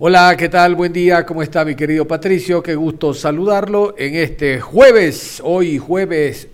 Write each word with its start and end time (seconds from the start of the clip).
Hola, 0.00 0.36
¿qué 0.38 0.48
tal? 0.48 0.76
Buen 0.76 0.92
día, 0.92 1.26
¿cómo 1.26 1.42
está 1.42 1.64
mi 1.64 1.74
querido 1.74 2.06
Patricio? 2.06 2.62
Qué 2.62 2.76
gusto 2.76 3.12
saludarlo 3.12 3.96
en 3.98 4.14
este 4.14 4.60
jueves, 4.60 5.42
hoy 5.44 5.78
jueves 5.78 6.46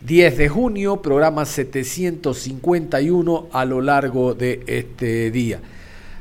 10 0.00 0.36
de 0.36 0.48
junio, 0.48 1.00
programa 1.00 1.44
751 1.44 3.46
a 3.52 3.64
lo 3.64 3.80
largo 3.80 4.34
de 4.34 4.64
este 4.66 5.30
día. 5.30 5.60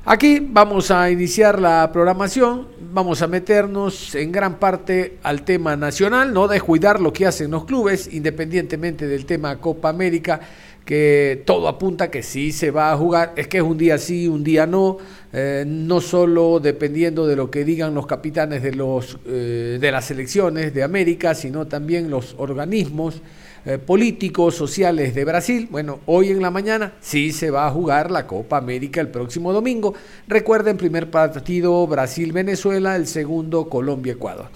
Aquí 0.06 0.48
vamos 0.48 0.92
a 0.92 1.10
iniciar 1.10 1.60
la 1.60 1.90
programación, 1.92 2.68
vamos 2.94 3.24
a 3.24 3.28
meternos 3.28 4.14
en 4.14 4.32
gran 4.32 4.60
parte 4.60 5.18
al 5.24 5.42
tema 5.42 5.76
nacional, 5.76 6.32
no 6.32 6.48
descuidar 6.48 7.02
lo 7.02 7.12
que 7.12 7.26
hacen 7.26 7.50
los 7.50 7.66
clubes, 7.66 8.14
independientemente 8.14 9.08
del 9.08 9.26
tema 9.26 9.58
Copa 9.58 9.90
América, 9.90 10.40
que 10.86 11.44
todo 11.46 11.68
apunta 11.68 12.10
que 12.10 12.24
sí 12.24 12.52
se 12.52 12.72
va 12.72 12.92
a 12.92 12.98
jugar, 12.98 13.34
es 13.36 13.48
que 13.48 13.58
es 13.58 13.64
un 13.64 13.78
día 13.78 13.98
sí, 13.98 14.28
un 14.28 14.44
día 14.44 14.66
no, 14.66 14.98
eh, 15.32 15.64
no 15.68 16.02
solo 16.02 16.60
dependiendo 16.60 17.28
de 17.28 17.36
lo 17.36 17.52
que 17.52 17.64
digan 17.64 17.94
los 17.94 18.08
capitanes 18.08 18.64
de, 18.64 18.74
los, 18.74 19.20
eh, 19.28 19.78
de 19.80 19.92
las 19.92 20.10
elecciones 20.10 20.74
de 20.74 20.84
América, 20.84 21.36
sino 21.36 21.68
también 21.68 22.10
los 22.10 22.36
organismos 22.38 23.22
eh, 23.66 23.78
políticos, 23.78 24.56
sociales 24.56 25.14
de 25.14 25.26
Brasil. 25.26 25.68
Bueno, 25.70 26.00
hoy 26.06 26.30
en 26.30 26.42
la 26.42 26.50
mañana 26.50 26.94
sí 27.02 27.34
se 27.34 27.52
va 27.52 27.68
a 27.68 27.72
jugar 27.72 28.10
la 28.10 28.26
Copa 28.26 28.58
América 28.58 29.02
el 29.02 29.10
próximo 29.10 29.52
domingo. 29.52 29.94
Recuerden, 30.28 30.78
primer 30.78 31.12
partido 31.12 31.86
Brasil-Venezuela, 31.86 32.96
el 32.96 33.06
segundo 33.06 33.68
Colombia-Ecuador. 33.70 34.48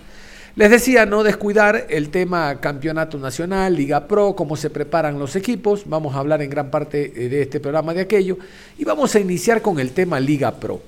Les 0.56 0.70
decía 0.70 1.08
no 1.08 1.24
descuidar 1.24 1.88
el 1.90 2.10
tema 2.10 2.62
campeonato 2.62 3.18
nacional, 3.18 3.76
Liga 3.76 4.08
Pro, 4.08 4.36
cómo 4.36 4.56
se 4.56 4.70
preparan 4.70 5.18
los 5.18 5.36
equipos. 5.36 5.82
Vamos 5.88 6.14
a 6.14 6.20
hablar 6.20 6.44
en 6.44 6.52
gran 6.52 6.70
parte 6.70 7.12
eh, 7.16 7.28
de 7.28 7.42
este 7.42 7.60
programa 7.60 7.96
de 7.96 8.02
aquello. 8.02 8.38
Y 8.78 8.84
vamos 8.84 9.16
a 9.16 9.20
iniciar 9.20 9.64
con 9.64 9.80
el 9.80 9.94
tema 9.94 10.20
Liga 10.20 10.52
Pro. 10.60 10.80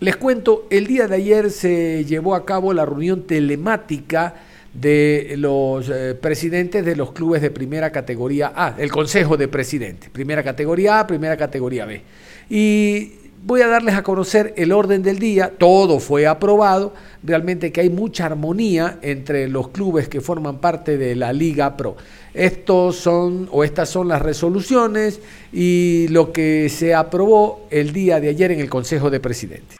Les 0.00 0.16
cuento, 0.16 0.66
el 0.68 0.86
día 0.86 1.08
de 1.08 1.16
ayer 1.16 1.50
se 1.50 2.04
llevó 2.04 2.34
a 2.34 2.44
cabo 2.44 2.74
la 2.74 2.84
reunión 2.84 3.22
telemática 3.22 4.34
de 4.74 5.36
los 5.38 5.88
eh, 5.88 6.14
presidentes 6.14 6.84
de 6.84 6.94
los 6.94 7.12
clubes 7.12 7.40
de 7.40 7.50
primera 7.50 7.90
categoría 7.92 8.52
A, 8.54 8.74
el 8.76 8.92
Consejo 8.92 9.38
de 9.38 9.48
Presidentes, 9.48 10.10
primera 10.10 10.42
categoría 10.42 11.00
A, 11.00 11.06
primera 11.06 11.38
categoría 11.38 11.86
B. 11.86 12.02
Y 12.50 13.21
voy 13.44 13.60
a 13.62 13.68
darles 13.68 13.94
a 13.94 14.02
conocer 14.02 14.54
el 14.56 14.72
orden 14.72 15.02
del 15.02 15.18
día, 15.18 15.52
todo 15.58 15.98
fue 15.98 16.26
aprobado, 16.26 16.94
realmente 17.22 17.72
que 17.72 17.80
hay 17.80 17.90
mucha 17.90 18.26
armonía 18.26 18.98
entre 19.02 19.48
los 19.48 19.68
clubes 19.68 20.08
que 20.08 20.20
forman 20.20 20.58
parte 20.58 20.96
de 20.96 21.16
la 21.16 21.32
Liga 21.32 21.76
Pro. 21.76 21.96
Estos 22.34 22.96
son 22.96 23.48
o 23.52 23.64
estas 23.64 23.88
son 23.88 24.08
las 24.08 24.22
resoluciones 24.22 25.20
y 25.52 26.06
lo 26.08 26.32
que 26.32 26.68
se 26.68 26.94
aprobó 26.94 27.66
el 27.70 27.92
día 27.92 28.20
de 28.20 28.28
ayer 28.28 28.52
en 28.52 28.60
el 28.60 28.70
Consejo 28.70 29.10
de 29.10 29.20
Presidentes. 29.20 29.76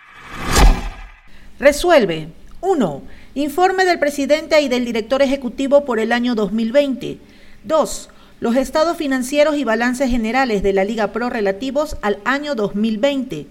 Resuelve 1.59 2.29
1 2.61 3.03
Informe 3.35 3.87
del 3.87 3.99
presidente 3.99 4.61
y 4.61 4.69
del 4.69 4.85
director 4.85 5.23
ejecutivo 5.23 5.87
por 5.87 5.99
el 5.99 6.13
año 6.13 6.35
2020. 6.35 7.17
2. 7.65 8.11
Los 8.43 8.57
estados 8.57 8.97
financieros 8.97 9.57
y 9.57 9.63
balances 9.63 10.11
generales 10.11 10.65
de 10.65 10.73
la 10.73 10.83
Liga 10.83 11.13
Pro 11.13 11.31
relativos 11.31 11.97
al 12.03 12.19
año 12.25 12.57
2020. 12.57 13.47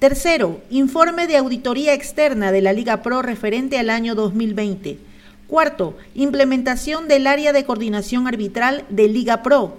Tercero, 0.00 0.60
informe 0.70 1.28
de 1.28 1.36
auditoría 1.36 1.94
externa 1.94 2.50
de 2.50 2.62
la 2.62 2.72
Liga 2.72 3.00
Pro 3.02 3.22
referente 3.22 3.78
al 3.78 3.90
año 3.90 4.16
2020. 4.16 4.98
Cuarto, 5.46 5.96
implementación 6.16 7.06
del 7.06 7.28
área 7.28 7.52
de 7.52 7.64
coordinación 7.64 8.26
arbitral 8.26 8.84
de 8.88 9.06
Liga 9.06 9.44
Pro. 9.44 9.76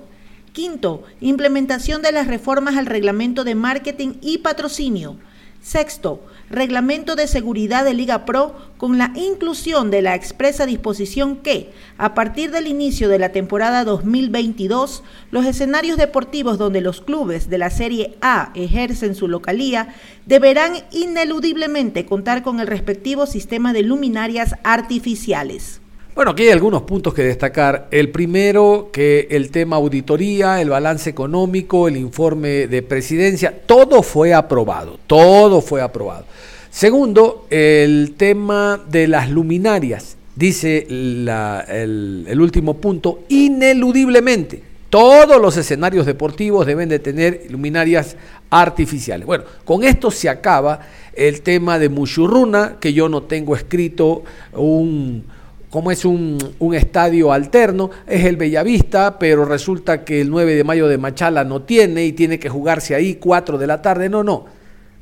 Quinto, 0.53 1.03
implementación 1.19 2.01
de 2.01 2.13
las 2.13 2.27
reformas 2.27 2.77
al 2.77 2.85
reglamento 2.85 3.43
de 3.43 3.55
marketing 3.55 4.13
y 4.21 4.37
patrocinio. 4.37 5.17
Sexto, 5.61 6.21
reglamento 6.53 7.15
de 7.15 7.27
seguridad 7.27 7.83
de 7.83 7.93
Liga 7.93 8.25
Pro 8.25 8.55
con 8.77 8.97
la 8.97 9.11
inclusión 9.15 9.91
de 9.91 10.01
la 10.01 10.15
expresa 10.15 10.65
disposición 10.65 11.35
que, 11.35 11.73
a 11.97 12.13
partir 12.13 12.51
del 12.51 12.67
inicio 12.67 13.09
de 13.09 13.19
la 13.19 13.33
temporada 13.33 13.83
2022, 13.83 15.03
los 15.31 15.45
escenarios 15.45 15.97
deportivos 15.97 16.57
donde 16.57 16.79
los 16.79 17.01
clubes 17.01 17.49
de 17.49 17.57
la 17.57 17.69
Serie 17.69 18.15
A 18.21 18.51
ejercen 18.55 19.15
su 19.15 19.27
localía 19.27 19.95
deberán 20.25 20.73
ineludiblemente 20.91 22.05
contar 22.05 22.43
con 22.43 22.59
el 22.59 22.67
respectivo 22.67 23.25
sistema 23.25 23.73
de 23.73 23.83
luminarias 23.83 24.55
artificiales. 24.63 25.82
Bueno, 26.15 26.29
aquí 26.29 26.43
hay 26.43 26.49
algunos 26.49 26.83
puntos 26.83 27.11
que 27.11 27.23
destacar. 27.23 27.87
El 27.89 28.09
primero, 28.11 28.89
que 28.93 29.27
el 29.31 29.49
tema 29.49 29.77
auditoría, 29.77 30.61
el 30.61 30.69
balance 30.69 31.09
económico, 31.09 31.87
el 31.87 31.97
informe 31.97 32.67
de 32.67 32.83
presidencia, 32.83 33.51
todo 33.65 34.03
fue 34.03 34.31
aprobado, 34.31 34.99
todo 35.07 35.59
fue 35.59 35.81
aprobado. 35.81 36.25
Segundo, 36.69 37.47
el 37.49 38.13
tema 38.15 38.79
de 38.87 39.07
las 39.07 39.31
luminarias, 39.31 40.15
dice 40.35 40.85
el, 40.87 41.27
el 42.27 42.41
último 42.41 42.75
punto, 42.75 43.21
ineludiblemente, 43.29 44.61
todos 44.91 45.41
los 45.41 45.57
escenarios 45.57 46.05
deportivos 46.05 46.67
deben 46.67 46.89
de 46.89 46.99
tener 46.99 47.47
luminarias 47.49 48.17
artificiales. 48.51 49.25
Bueno, 49.25 49.45
con 49.65 49.83
esto 49.83 50.11
se 50.11 50.29
acaba 50.29 50.79
el 51.15 51.41
tema 51.41 51.79
de 51.79 51.89
Mushurruna, 51.89 52.77
que 52.79 52.93
yo 52.93 53.09
no 53.09 53.23
tengo 53.23 53.55
escrito 53.55 54.23
un 54.53 55.23
como 55.73 55.89
es 55.89 56.05
un, 56.05 56.37
estadio 56.75 57.33
alterno, 57.33 57.89
es 58.05 58.25
el 58.25 58.37
Bellavista, 58.37 59.17
pero 59.17 59.43
resulta 59.43 60.05
que 60.05 60.21
el 60.21 60.29
9 60.29 60.53
de 60.53 60.63
mayo 60.63 60.87
de 60.87 60.99
Machala 60.99 61.43
no 61.43 61.63
tiene 61.63 62.05
y 62.05 62.11
tiene 62.11 62.37
que 62.37 62.47
jugarse 62.47 62.93
ahí 62.93 63.15
4 63.15 63.57
de 63.57 63.65
la 63.65 63.81
tarde. 63.81 64.07
No, 64.07 64.23
no. 64.23 64.45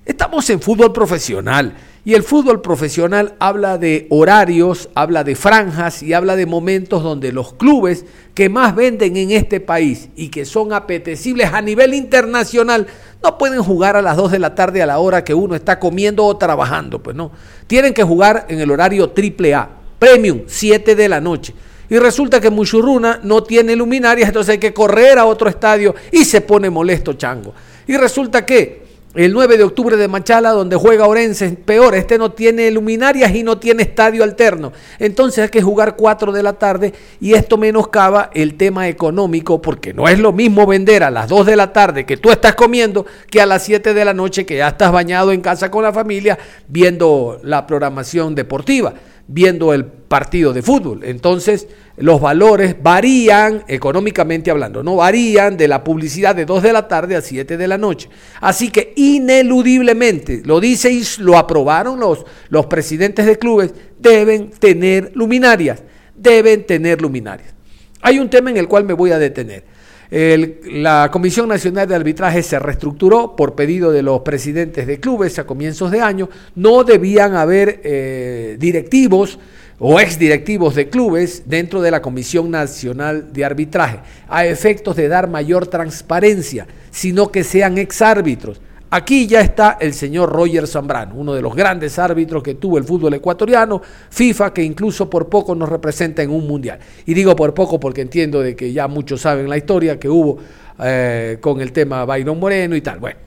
Estamos 0.06 0.50
en 0.50 0.62
fútbol 0.62 0.94
profesional 0.94 1.74
y 2.06 2.14
el 2.14 2.24
fútbol 2.24 2.62
profesional 2.62 3.36
habla 3.40 3.78
de 3.78 4.08
horarios, 4.12 4.88
habla 4.96 5.26
de 5.26 5.36
franjas 5.36 6.02
y 6.04 6.14
habla 6.14 6.38
de 6.38 6.46
momentos 6.46 7.04
donde 7.04 7.34
los 7.34 7.52
clubes 7.52 8.06
que 8.34 8.48
más 8.48 8.74
venden 8.74 9.18
en 9.18 9.32
este 9.32 9.60
país 9.60 10.08
y 10.16 10.30
que 10.30 10.46
son 10.46 10.72
apetecibles 10.72 11.52
a 11.52 11.62
nivel 11.62 11.94
internacional 11.94 12.88
no 13.22 13.38
pueden 13.38 13.62
jugar 13.62 13.98
a 13.98 14.02
las 14.02 14.16
2 14.16 14.32
de 14.32 14.40
la 14.40 14.56
tarde 14.56 14.82
a 14.82 14.86
la 14.86 15.00
hora 15.00 15.26
que 15.26 15.34
uno 15.34 15.54
está 15.54 15.80
comiendo 15.80 16.24
o 16.24 16.38
trabajando, 16.38 17.04
pues 17.04 17.14
no. 17.14 17.34
Tienen 17.68 17.94
que 17.94 18.04
jugar 18.04 18.46
en 18.48 18.62
el 18.62 18.72
horario 18.72 19.10
triple 19.10 19.54
A 19.54 19.81
Premium, 20.02 20.46
7 20.48 20.96
de 20.96 21.08
la 21.08 21.22
noche. 21.22 21.54
Y 21.88 22.00
resulta 22.00 22.42
que 22.42 22.50
Muchurruna 22.50 23.20
no 23.22 23.44
tiene 23.44 23.76
luminarias, 23.76 24.30
entonces 24.30 24.54
hay 24.54 24.58
que 24.58 24.74
correr 24.74 25.20
a 25.20 25.26
otro 25.26 25.48
estadio 25.48 25.94
y 26.12 26.26
se 26.26 26.42
pone 26.42 26.72
molesto 26.72 27.14
Chango. 27.14 27.54
Y 27.86 27.96
resulta 27.98 28.44
que 28.44 28.81
el 29.14 29.34
9 29.34 29.58
de 29.58 29.64
octubre 29.64 29.98
de 29.98 30.08
Machala, 30.08 30.52
donde 30.52 30.78
juega 30.78 31.06
Orense, 31.06 31.50
peor, 31.50 31.96
este 31.96 32.18
no 32.18 32.32
tiene 32.32 32.72
luminarias 32.72 33.36
y 33.36 33.44
no 33.44 33.58
tiene 33.58 33.84
estadio 33.84 34.24
alterno. 34.24 34.72
Entonces 35.00 35.44
hay 35.44 35.50
que 35.50 35.62
jugar 35.62 35.98
4 35.98 36.32
de 36.32 36.44
la 36.44 36.54
tarde 36.54 36.94
y 37.20 37.34
esto 37.34 37.58
menoscaba 37.58 38.30
el 38.34 38.56
tema 38.56 38.88
económico, 38.88 39.62
porque 39.62 39.94
no 39.94 40.08
es 40.08 40.18
lo 40.20 40.32
mismo 40.32 40.66
vender 40.66 41.04
a 41.04 41.12
las 41.12 41.28
2 41.28 41.46
de 41.46 41.56
la 41.58 41.74
tarde 41.74 42.06
que 42.06 42.18
tú 42.18 42.32
estás 42.32 42.56
comiendo 42.56 43.06
que 43.30 43.42
a 43.42 43.46
las 43.46 43.64
7 43.64 43.94
de 43.94 44.06
la 44.06 44.14
noche 44.14 44.46
que 44.46 44.58
ya 44.58 44.70
estás 44.70 44.92
bañado 44.94 45.34
en 45.34 45.42
casa 45.42 45.70
con 45.70 45.84
la 45.84 45.92
familia 45.92 46.40
viendo 46.70 47.40
la 47.44 47.68
programación 47.68 48.34
deportiva 48.34 48.94
viendo 49.28 49.74
el 49.74 49.86
partido 49.86 50.52
de 50.54 50.62
fútbol. 50.62 51.04
Entonces, 51.04 51.68
los 52.02 52.20
valores 52.20 52.76
varían, 52.82 53.64
económicamente 53.68 54.52
hablando, 54.52 54.84
no 54.84 54.98
varían 54.98 55.58
de 55.58 55.68
la 55.68 55.84
publicidad 55.84 56.36
de 56.36 56.46
2 56.46 56.64
de 56.64 56.74
la 56.74 56.88
tarde 56.88 57.16
a 57.16 57.22
7 57.22 57.58
de 57.58 57.68
la 57.68 57.78
noche. 57.78 58.10
Así 58.40 58.70
que 58.70 58.94
ineludiblemente, 58.96 60.42
lo 60.46 60.60
dice 60.60 60.92
y 60.92 61.04
lo 61.20 61.38
aprobaron 61.38 62.00
los, 62.00 62.26
los 62.50 62.66
presidentes 62.66 63.26
de 63.26 63.38
clubes, 63.38 63.74
deben 64.00 64.52
tener 64.52 65.12
luminarias, 65.16 65.84
deben 66.16 66.66
tener 66.66 67.02
luminarias. 67.02 67.54
Hay 68.02 68.20
un 68.20 68.30
tema 68.30 68.50
en 68.50 68.58
el 68.58 68.68
cual 68.68 68.84
me 68.84 68.94
voy 68.94 69.12
a 69.12 69.20
detener 69.20 69.72
la 70.12 71.10
Comisión 71.10 71.48
Nacional 71.48 71.88
de 71.88 71.96
Arbitraje 71.96 72.44
se 72.44 72.60
reestructuró 72.60 73.34
por 73.36 73.56
pedido 73.56 73.94
de 73.94 74.02
los 74.02 74.22
presidentes 74.22 74.86
de 74.86 75.00
clubes 75.00 75.40
a 75.40 75.46
comienzos 75.46 75.90
de 75.90 76.02
año. 76.02 76.30
No 76.56 76.84
debían 76.84 77.36
haber 77.36 77.80
eh, 77.86 78.58
directivos 78.60 79.40
o 79.84 80.00
exdirectivos 80.00 80.76
de 80.76 80.90
clubes 80.90 81.42
dentro 81.48 81.82
de 81.82 81.90
la 81.90 82.04
Comisión 82.04 82.52
Nacional 82.52 83.34
de 83.34 83.44
Arbitraje, 83.44 84.00
a 84.28 84.46
efectos 84.46 84.96
de 84.96 85.08
dar 85.08 85.28
mayor 85.28 85.66
transparencia, 85.66 86.68
sino 86.92 87.32
que 87.32 87.44
sean 87.44 87.80
exárbitros. 87.80 88.62
Aquí 88.92 89.26
ya 89.26 89.42
está 89.42 89.78
el 89.82 89.96
señor 89.96 90.32
Roger 90.32 90.68
Zambrano, 90.68 91.16
uno 91.16 91.34
de 91.34 91.42
los 91.42 91.56
grandes 91.56 91.98
árbitros 91.98 92.44
que 92.44 92.54
tuvo 92.54 92.78
el 92.78 92.84
fútbol 92.84 93.16
ecuatoriano, 93.16 93.82
FIFA 94.12 94.54
que 94.54 94.62
incluso 94.62 95.10
por 95.10 95.30
poco 95.30 95.56
nos 95.56 95.68
representa 95.68 96.22
en 96.22 96.30
un 96.30 96.46
mundial. 96.46 96.78
Y 97.08 97.16
digo 97.16 97.36
por 97.36 97.56
poco 97.56 97.80
porque 97.80 98.02
entiendo 98.02 98.42
de 98.42 98.56
que 98.56 98.72
ya 98.72 98.88
muchos 98.88 99.22
saben 99.22 99.50
la 99.50 99.58
historia 99.58 100.00
que 100.00 100.10
hubo 100.10 100.38
eh, 100.78 101.40
con 101.42 101.60
el 101.60 101.72
tema 101.72 102.06
Byron 102.06 102.40
Moreno 102.40 102.76
y 102.76 102.82
tal. 102.82 103.00
Bueno, 103.00 103.18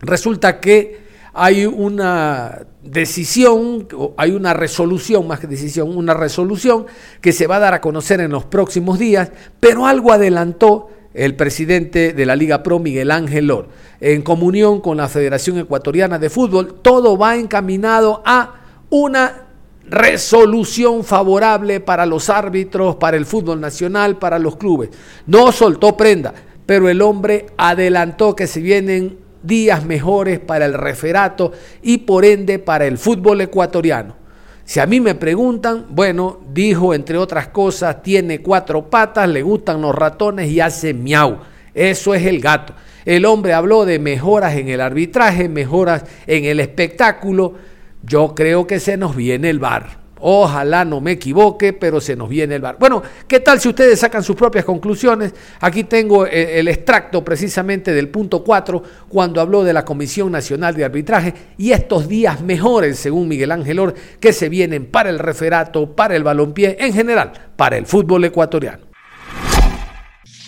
resulta 0.00 0.58
que 0.58 1.05
hay 1.36 1.66
una 1.66 2.66
decisión, 2.82 3.86
hay 4.16 4.30
una 4.30 4.54
resolución, 4.54 5.28
más 5.28 5.38
que 5.38 5.46
decisión, 5.46 5.94
una 5.94 6.14
resolución 6.14 6.86
que 7.20 7.32
se 7.32 7.46
va 7.46 7.56
a 7.56 7.60
dar 7.60 7.74
a 7.74 7.82
conocer 7.82 8.20
en 8.20 8.30
los 8.30 8.46
próximos 8.46 8.98
días, 8.98 9.30
pero 9.60 9.86
algo 9.86 10.12
adelantó 10.12 10.88
el 11.12 11.36
presidente 11.36 12.14
de 12.14 12.26
la 12.26 12.36
Liga 12.36 12.62
Pro, 12.62 12.78
Miguel 12.78 13.10
Ángel 13.10 13.48
Lor, 13.48 13.68
en 14.00 14.22
comunión 14.22 14.80
con 14.80 14.96
la 14.96 15.08
Federación 15.08 15.58
Ecuatoriana 15.58 16.18
de 16.18 16.30
Fútbol, 16.30 16.80
todo 16.80 17.18
va 17.18 17.36
encaminado 17.36 18.22
a 18.24 18.54
una 18.88 19.46
resolución 19.88 21.04
favorable 21.04 21.80
para 21.80 22.06
los 22.06 22.30
árbitros, 22.30 22.96
para 22.96 23.18
el 23.18 23.26
fútbol 23.26 23.60
nacional, 23.60 24.18
para 24.18 24.38
los 24.38 24.56
clubes. 24.56 24.88
No 25.26 25.52
soltó 25.52 25.98
prenda, 25.98 26.32
pero 26.64 26.88
el 26.88 27.02
hombre 27.02 27.46
adelantó 27.58 28.34
que 28.34 28.46
se 28.46 28.60
vienen 28.60 29.25
días 29.46 29.84
mejores 29.84 30.40
para 30.40 30.66
el 30.66 30.74
referato 30.74 31.52
y 31.82 31.98
por 31.98 32.24
ende 32.24 32.58
para 32.58 32.86
el 32.86 32.98
fútbol 32.98 33.40
ecuatoriano. 33.40 34.16
Si 34.64 34.80
a 34.80 34.86
mí 34.86 35.00
me 35.00 35.14
preguntan, 35.14 35.86
bueno, 35.90 36.40
dijo 36.52 36.92
entre 36.92 37.18
otras 37.18 37.48
cosas, 37.48 38.02
tiene 38.02 38.40
cuatro 38.42 38.90
patas, 38.90 39.28
le 39.28 39.42
gustan 39.42 39.80
los 39.80 39.94
ratones 39.94 40.50
y 40.50 40.60
hace 40.60 40.92
miau. 40.92 41.38
Eso 41.72 42.14
es 42.14 42.26
el 42.26 42.40
gato. 42.40 42.74
El 43.04 43.24
hombre 43.26 43.52
habló 43.52 43.84
de 43.84 44.00
mejoras 44.00 44.56
en 44.56 44.68
el 44.68 44.80
arbitraje, 44.80 45.48
mejoras 45.48 46.04
en 46.26 46.44
el 46.46 46.58
espectáculo. 46.58 47.54
Yo 48.02 48.34
creo 48.34 48.66
que 48.66 48.80
se 48.80 48.96
nos 48.96 49.14
viene 49.14 49.50
el 49.50 49.60
bar. 49.60 50.05
Ojalá 50.20 50.84
no 50.84 51.00
me 51.00 51.12
equivoque, 51.12 51.72
pero 51.72 52.00
se 52.00 52.16
nos 52.16 52.28
viene 52.28 52.54
el 52.54 52.62
bar. 52.62 52.76
Bueno, 52.80 53.02
¿qué 53.28 53.40
tal 53.40 53.60
si 53.60 53.68
ustedes 53.68 54.00
sacan 54.00 54.22
sus 54.22 54.34
propias 54.34 54.64
conclusiones? 54.64 55.34
Aquí 55.60 55.84
tengo 55.84 56.26
eh, 56.26 56.58
el, 56.58 56.68
extracto 56.68 57.22
precisamente 57.22 57.92
del 57.92 58.08
punto 58.08 58.42
4, 58.42 58.82
cuando 59.08 59.40
habló 59.40 59.62
de 59.62 59.72
la 59.72 59.84
Comisión 59.84 60.32
Nacional 60.32 60.74
de 60.74 60.84
Arbitraje 60.84 61.34
y 61.58 61.72
estos 61.72 62.08
días 62.08 62.40
mejores, 62.40 62.98
según 62.98 63.28
Miguel 63.28 63.52
Ángel 63.52 63.78
Or, 63.78 63.94
que 64.18 64.32
se 64.32 64.48
vienen 64.48 64.86
para 64.86 65.10
el 65.10 65.18
referato, 65.18 65.94
para 65.94 66.16
el 66.16 66.22
balompié, 66.22 66.76
en 66.80 66.94
general, 66.94 67.32
para 67.56 67.76
el 67.76 67.86
fútbol 67.86 68.24
ecuatoriano. 68.24 68.86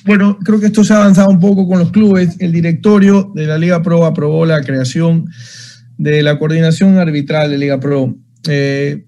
Bueno, 0.06 0.38
creo 0.42 0.58
que 0.58 0.66
esto 0.66 0.84
se 0.84 0.94
ha 0.94 0.96
avanzado 0.96 1.28
un 1.28 1.40
poco 1.40 1.68
con 1.68 1.78
los 1.78 1.90
clubes. 1.90 2.36
El 2.38 2.52
directorio 2.52 3.30
de 3.34 3.46
la 3.46 3.58
Liga 3.58 3.82
Pro 3.82 4.06
aprobó 4.06 4.46
la 4.46 4.62
creación 4.62 5.26
de 5.98 6.22
la 6.22 6.38
coordinación 6.38 6.96
arbitral 6.96 7.50
de 7.50 7.58
Liga 7.58 7.78
Pro. 7.78 8.14
Eh, 8.48 9.04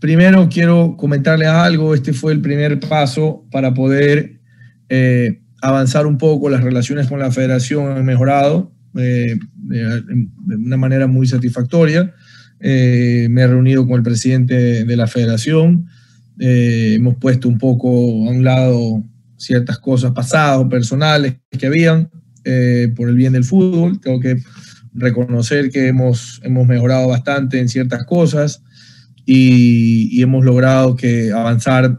Primero 0.00 0.48
quiero 0.48 0.96
comentarles 0.96 1.48
algo, 1.48 1.94
este 1.94 2.14
fue 2.14 2.32
el 2.32 2.40
primer 2.40 2.80
paso 2.80 3.46
para 3.50 3.74
poder 3.74 4.40
eh, 4.88 5.42
avanzar 5.60 6.06
un 6.06 6.16
poco, 6.16 6.48
las 6.48 6.64
relaciones 6.64 7.06
con 7.06 7.18
la 7.18 7.30
federación 7.30 7.92
han 7.92 8.06
mejorado 8.06 8.72
eh, 8.96 9.36
de, 9.54 10.02
una 10.56 10.78
manera 10.78 11.06
muy 11.06 11.26
satisfactoria. 11.26 12.14
Eh, 12.60 13.28
me 13.30 13.42
he 13.42 13.46
reunido 13.46 13.86
con 13.86 13.96
el 13.98 14.02
presidente 14.02 14.86
de 14.86 14.96
la 14.96 15.06
federación, 15.06 15.86
hemos 16.38 17.16
puesto 17.16 17.46
un 17.46 17.58
poco 17.58 17.90
a 17.90 18.30
un 18.30 18.42
lado 18.42 19.04
ciertas 19.36 19.78
cosas 19.78 20.12
pasadas 20.12 20.66
personales 20.70 21.36
que 21.50 21.66
habían 21.66 22.08
por 22.96 23.10
el 23.10 23.16
bien 23.16 23.34
del 23.34 23.44
fútbol. 23.44 24.00
Tengo 24.00 24.18
que 24.18 24.38
reconocer 24.94 25.70
que 25.70 25.88
hemos, 25.88 26.40
hemos 26.42 26.66
mejorado 26.66 27.08
bastante 27.08 27.58
en 27.58 27.68
ciertas 27.68 28.04
cosas 28.04 28.62
y, 29.26 30.20
hemos 30.22 30.44
logrado 30.44 30.96
que 30.96 31.32
avanzar 31.32 31.98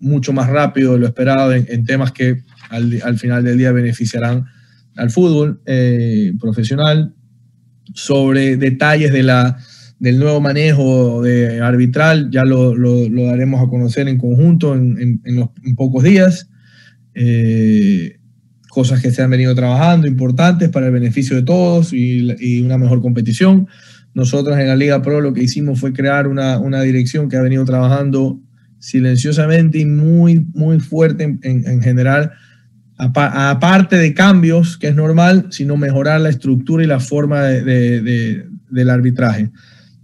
mucho 0.00 0.32
más 0.32 0.48
rápido 0.48 0.94
de 0.94 1.00
lo 1.00 1.06
esperado 1.06 1.52
en, 1.52 1.84
temas 1.84 2.12
que 2.12 2.42
al, 2.70 3.18
final 3.18 3.44
del 3.44 3.58
día 3.58 3.72
beneficiarán 3.72 4.46
al 4.96 5.10
fútbol 5.10 5.60
eh, 5.66 6.32
profesional, 6.40 7.14
sobre 7.94 8.56
detalles 8.56 9.12
de 9.12 9.22
la, 9.22 9.58
del 9.98 10.18
nuevo 10.18 10.40
manejo 10.40 11.22
de 11.22 11.60
arbitral, 11.60 12.30
ya 12.30 12.44
lo, 12.44 12.74
lo, 12.74 13.08
daremos 13.24 13.60
a 13.60 13.68
conocer 13.68 14.08
en 14.08 14.18
conjunto 14.18 14.74
en, 14.74 15.20
en, 15.24 15.36
los, 15.36 15.48
pocos 15.76 16.04
días. 16.04 16.48
Eh, 17.14 18.18
cosas 18.68 19.02
que 19.02 19.10
se 19.10 19.22
han 19.22 19.30
venido 19.30 19.54
trabajando, 19.54 20.06
importantes 20.06 20.68
para 20.68 20.86
el 20.86 20.92
beneficio 20.92 21.34
de 21.34 21.42
todos 21.42 21.92
y, 21.92 22.28
y 22.38 22.60
una 22.60 22.78
mejor 22.78 23.00
competición. 23.00 23.66
Nosotros 24.18 24.58
en 24.58 24.66
la 24.66 24.74
Liga 24.74 25.00
Pro 25.00 25.20
lo 25.20 25.32
que 25.32 25.44
hicimos 25.44 25.78
fue 25.78 25.92
crear 25.92 26.26
una, 26.26 26.82
dirección 26.82 27.28
que 27.28 27.36
ha 27.36 27.40
venido 27.40 27.64
trabajando 27.64 28.40
silenciosamente 28.80 29.78
y 29.78 29.86
muy, 29.86 30.44
muy 30.54 30.80
fuerte 30.80 31.38
en, 31.40 31.82
general, 31.82 32.32
aparte 32.96 33.94
de 33.94 34.14
cambios, 34.14 34.76
que 34.76 34.88
es 34.88 34.96
normal, 34.96 35.46
sino 35.50 35.76
mejorar 35.76 36.20
la 36.20 36.30
estructura 36.30 36.82
y 36.82 36.88
la 36.88 36.98
forma 36.98 37.42
del 37.44 38.90
arbitraje. 38.90 39.52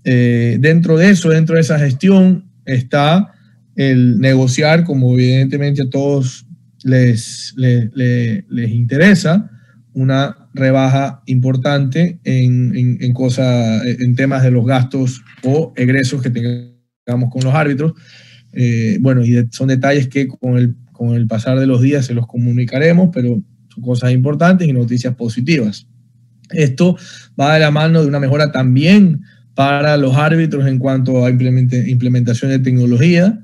Eh, 0.04 0.58
dentro 0.60 0.96
de 0.96 1.10
eso, 1.10 1.30
dentro 1.30 1.56
de 1.56 1.62
esa 1.62 1.80
gestión, 1.80 2.44
está 2.66 3.32
el 3.74 4.20
negociar, 4.20 4.84
como 4.84 5.12
evidentemente 5.14 5.82
a 5.82 5.90
todos 5.90 6.46
les, 6.84 7.52
les, 7.56 7.90
les 7.96 8.70
interesa, 8.70 9.50
una 9.92 10.43
rebaja 10.54 11.20
importante 11.26 12.20
en, 12.22 12.96
en, 13.00 13.12
cosas, 13.12 13.84
en 13.84 14.14
temas 14.14 14.42
de 14.44 14.52
los 14.52 14.64
gastos 14.64 15.22
o 15.42 15.72
egresos 15.76 16.22
que 16.22 16.30
tengamos 16.30 17.30
con 17.30 17.42
los 17.42 17.52
árbitros. 17.52 17.92
Eh, 18.52 18.98
bueno, 19.00 19.24
y 19.24 19.48
son 19.50 19.68
detalles 19.68 20.08
que 20.08 20.28
con 20.28 20.56
el, 20.56 20.76
con 20.92 21.14
el 21.16 21.26
pasar 21.26 21.58
de 21.58 21.66
los 21.66 21.82
días 21.82 22.06
se 22.06 22.14
los 22.14 22.28
comunicaremos, 22.28 23.10
pero 23.12 23.42
son 23.68 23.82
cosas 23.82 24.12
importantes 24.12 24.68
y 24.68 24.72
noticias 24.72 25.16
positivas. 25.16 25.88
Esto 26.50 26.96
va 27.38 27.54
de 27.54 27.60
la 27.60 27.72
mano 27.72 28.02
de 28.02 28.06
una 28.06 28.20
mejora 28.20 28.52
también 28.52 29.22
para 29.56 29.96
los 29.96 30.14
árbitros 30.14 30.68
en 30.68 30.78
cuanto 30.78 31.24
a 31.24 31.30
implementación 31.30 32.50
de 32.50 32.60
tecnología 32.60 33.40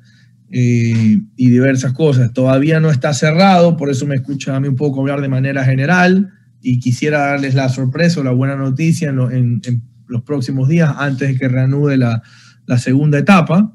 eh, 0.53 1.19
y 1.37 1.51
diversas 1.51 1.93
cosas. 1.93 2.33
Todavía 2.33 2.79
no 2.79 2.91
está 2.91 3.13
cerrado, 3.15 3.77
por 3.77 3.91
eso 3.91 4.07
me 4.07 4.15
escucha 4.15 4.55
a 4.55 4.61
mí 4.61 4.69
un 4.69 4.77
poco 4.77 5.01
hablar 5.01 5.21
de 5.21 5.29
manera 5.29 5.65
general 5.65 6.31
y 6.63 6.79
quisiera 6.81 7.19
darles 7.19 7.55
la 7.55 7.69
sorpresa 7.69 8.21
o 8.21 8.25
la 8.25 8.33
buena 8.33 8.57
noticia 8.57 9.09
en, 9.09 9.61
los 10.07 10.23
próximos 10.23 10.69
días 10.69 10.93
antes 10.99 11.29
de 11.29 11.39
que 11.39 11.49
reanude 11.49 11.97
la, 11.97 12.23
la 12.67 12.79
segunda 12.79 13.19
etapa. 13.19 13.73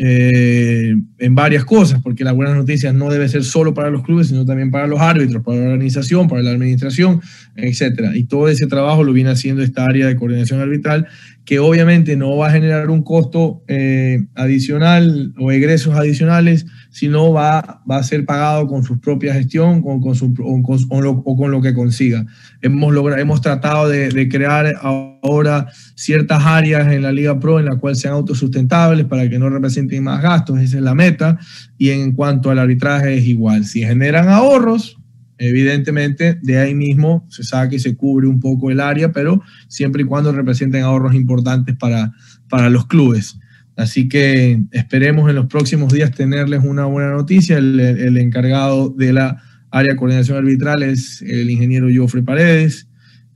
Eh, 0.00 0.94
en 1.18 1.34
varias 1.34 1.64
cosas, 1.64 2.00
porque 2.00 2.22
las 2.22 2.32
buenas 2.32 2.54
noticias 2.54 2.94
no 2.94 3.10
debe 3.10 3.28
ser 3.28 3.42
solo 3.42 3.74
para 3.74 3.90
los 3.90 4.04
clubes, 4.04 4.28
sino 4.28 4.44
también 4.44 4.70
para 4.70 4.86
los 4.86 5.00
árbitros, 5.00 5.42
para 5.42 5.58
la 5.58 5.64
organización, 5.64 6.28
para 6.28 6.40
la 6.40 6.52
administración, 6.52 7.20
etc. 7.56 8.12
Y 8.14 8.22
todo 8.24 8.48
ese 8.48 8.68
trabajo 8.68 9.02
lo 9.02 9.12
viene 9.12 9.30
haciendo 9.30 9.60
esta 9.60 9.84
área 9.84 10.06
de 10.06 10.14
coordinación 10.14 10.60
arbitral, 10.60 11.08
que 11.48 11.60
obviamente 11.60 12.14
no 12.14 12.36
va 12.36 12.48
a 12.48 12.50
generar 12.50 12.90
un 12.90 13.02
costo 13.02 13.64
eh, 13.68 14.26
adicional 14.34 15.32
o 15.38 15.50
egresos 15.50 15.96
adicionales, 15.96 16.66
sino 16.90 17.32
va, 17.32 17.82
va 17.90 17.96
a 17.96 18.02
ser 18.02 18.26
pagado 18.26 18.66
con 18.66 18.84
su 18.84 19.00
propia 19.00 19.32
gestión 19.32 19.80
con, 19.80 19.98
con 20.02 20.14
su, 20.14 20.26
o, 20.26 20.62
con, 20.62 21.22
o, 21.24 21.36
con, 21.38 21.50
lo, 21.50 21.62
que 21.62 21.72
consiga. 21.72 22.26
Hemos, 22.60 22.92
logrado, 22.92 23.18
hemos 23.18 23.40
tratado 23.40 23.88
de, 23.88 24.28
crear 24.28 24.74
ahora 24.82 25.68
ciertas 25.94 26.44
áreas 26.44 26.92
en 26.92 27.00
la 27.00 27.12
Liga 27.12 27.40
Pro 27.40 27.58
en 27.58 27.64
las 27.64 27.76
cuales 27.76 28.00
sean 28.00 28.12
autosustentables 28.12 29.06
para 29.06 29.26
que 29.30 29.38
no 29.38 29.48
representen 29.48 30.04
más 30.04 30.20
gastos, 30.20 30.60
esa 30.60 30.76
es 30.76 30.82
la 30.82 30.94
meta. 30.94 31.38
Y 31.78 31.88
en 31.88 32.12
cuanto 32.12 32.50
al 32.50 32.58
arbitraje 32.58 33.16
es 33.16 33.24
igual, 33.24 33.64
si 33.64 33.80
generan 33.80 34.28
ahorros, 34.28 34.97
evidentemente 35.38 36.38
de 36.42 36.58
ahí 36.58 36.74
mismo 36.74 37.26
se 37.30 37.44
saca 37.44 37.74
y 37.74 37.78
se 37.78 37.96
cubre 37.96 38.26
un 38.26 38.40
poco 38.40 38.70
el 38.70 38.80
área, 38.80 39.12
pero 39.12 39.42
siempre 39.68 40.02
y 40.02 40.06
cuando 40.06 40.32
representen 40.32 40.82
ahorros 40.82 41.14
importantes 41.14 41.76
para, 41.76 42.12
para 42.48 42.70
los 42.70 42.86
clubes. 42.86 43.38
Así 43.78 44.08
que 44.08 44.60
esperemos 44.72 45.30
en 45.30 45.36
los 45.36 45.46
próximos 45.46 45.92
días 45.92 46.10
tenerles 46.10 46.64
una 46.64 46.86
buena 46.86 47.12
noticia. 47.12 47.58
El, 47.58 48.16
encargado 48.18 48.90
de 48.90 49.12
la 49.12 49.40
área 49.70 49.92
de 49.92 49.96
coordinación 49.96 50.36
arbitral 50.36 50.82
es 50.82 51.22
el 51.22 51.48
ingeniero 51.48 51.86
Joffre 51.94 52.24
Paredes. 52.24 52.87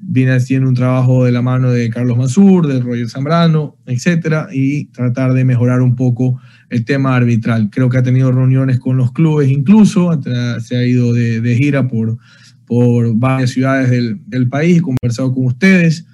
Viene 0.04 0.32
haciendo 0.32 0.68
un 0.68 0.74
trabajo 0.74 1.24
de 1.24 1.32
la 1.32 1.42
mano 1.42 1.70
de 1.70 1.88
Carlos 1.88 2.18
Mansur, 2.18 2.66
de 2.66 2.80
Roger 2.80 3.08
Zambrano, 3.08 3.76
etcétera, 3.86 4.48
y 4.52 4.86
tratar 4.86 5.32
de 5.32 5.44
mejorar 5.44 5.80
un 5.80 5.94
poco 5.96 6.40
el 6.70 6.84
tema 6.84 7.14
arbitral. 7.16 7.70
Creo 7.70 7.88
que 7.88 7.98
ha 7.98 8.02
tenido 8.02 8.32
reuniones 8.32 8.78
con 8.80 8.96
los 8.96 9.12
clubes 9.12 9.48
incluso, 9.48 10.20
se 10.60 10.76
ha 10.76 10.84
ido 10.84 11.12
de, 11.12 11.56
gira 11.56 11.86
por, 11.86 12.18
por 12.66 13.14
varias 13.14 13.50
ciudades 13.50 13.90
del, 13.90 14.48
país 14.48 14.78
y 14.78 14.80
conversado 14.80 15.32
con 15.32 15.46
ustedes 15.46 16.04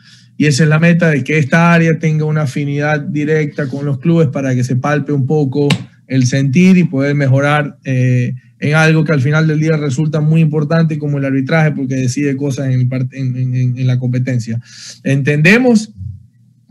y 0.40 0.46
esa 0.46 0.62
es 0.62 0.68
la 0.68 0.78
meta 0.78 1.10
de 1.10 1.24
que 1.24 1.36
esta 1.36 1.74
área 1.74 1.98
tenga 1.98 2.24
una 2.24 2.42
afinidad 2.42 3.00
directa 3.00 3.68
con 3.68 3.84
los 3.84 3.98
clubes 3.98 4.28
para 4.28 4.54
que 4.54 4.62
se 4.62 4.76
palpe 4.76 5.12
un 5.12 5.26
poco 5.26 5.68
el 6.06 6.26
sentir 6.26 6.78
y 6.78 6.84
poder 6.84 7.16
mejorar 7.16 7.76
eh, 7.82 8.34
en 8.60 8.74
algo 8.74 9.04
que 9.04 9.12
al 9.12 9.20
final 9.20 9.46
del 9.46 9.60
día 9.60 9.76
resulta 9.76 10.20
muy 10.20 10.40
importante 10.40 10.98
como 10.98 11.18
el 11.18 11.24
arbitraje 11.24 11.72
porque 11.72 11.94
decide 11.94 12.36
cosas 12.36 12.72
en, 12.72 12.88
en, 13.12 13.86
la 13.86 13.98
competencia. 13.98 14.60
Entendemos 15.04 15.92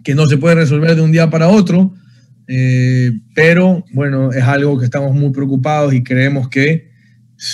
que 0.03 0.15
no 0.15 0.27
se 0.27 0.37
puede 0.37 0.55
resolver 0.55 0.95
de 0.95 1.01
un 1.01 1.11
día 1.11 1.29
para 1.29 1.47
otro, 1.47 1.93
eh, 2.47 3.11
pero 3.33 3.85
bueno, 3.93 4.31
es 4.31 4.43
algo 4.43 4.77
que 4.77 4.85
estamos 4.85 5.13
muy 5.13 5.31
preocupados 5.31 5.93
y 5.93 6.03
creemos 6.03 6.49
que 6.49 6.87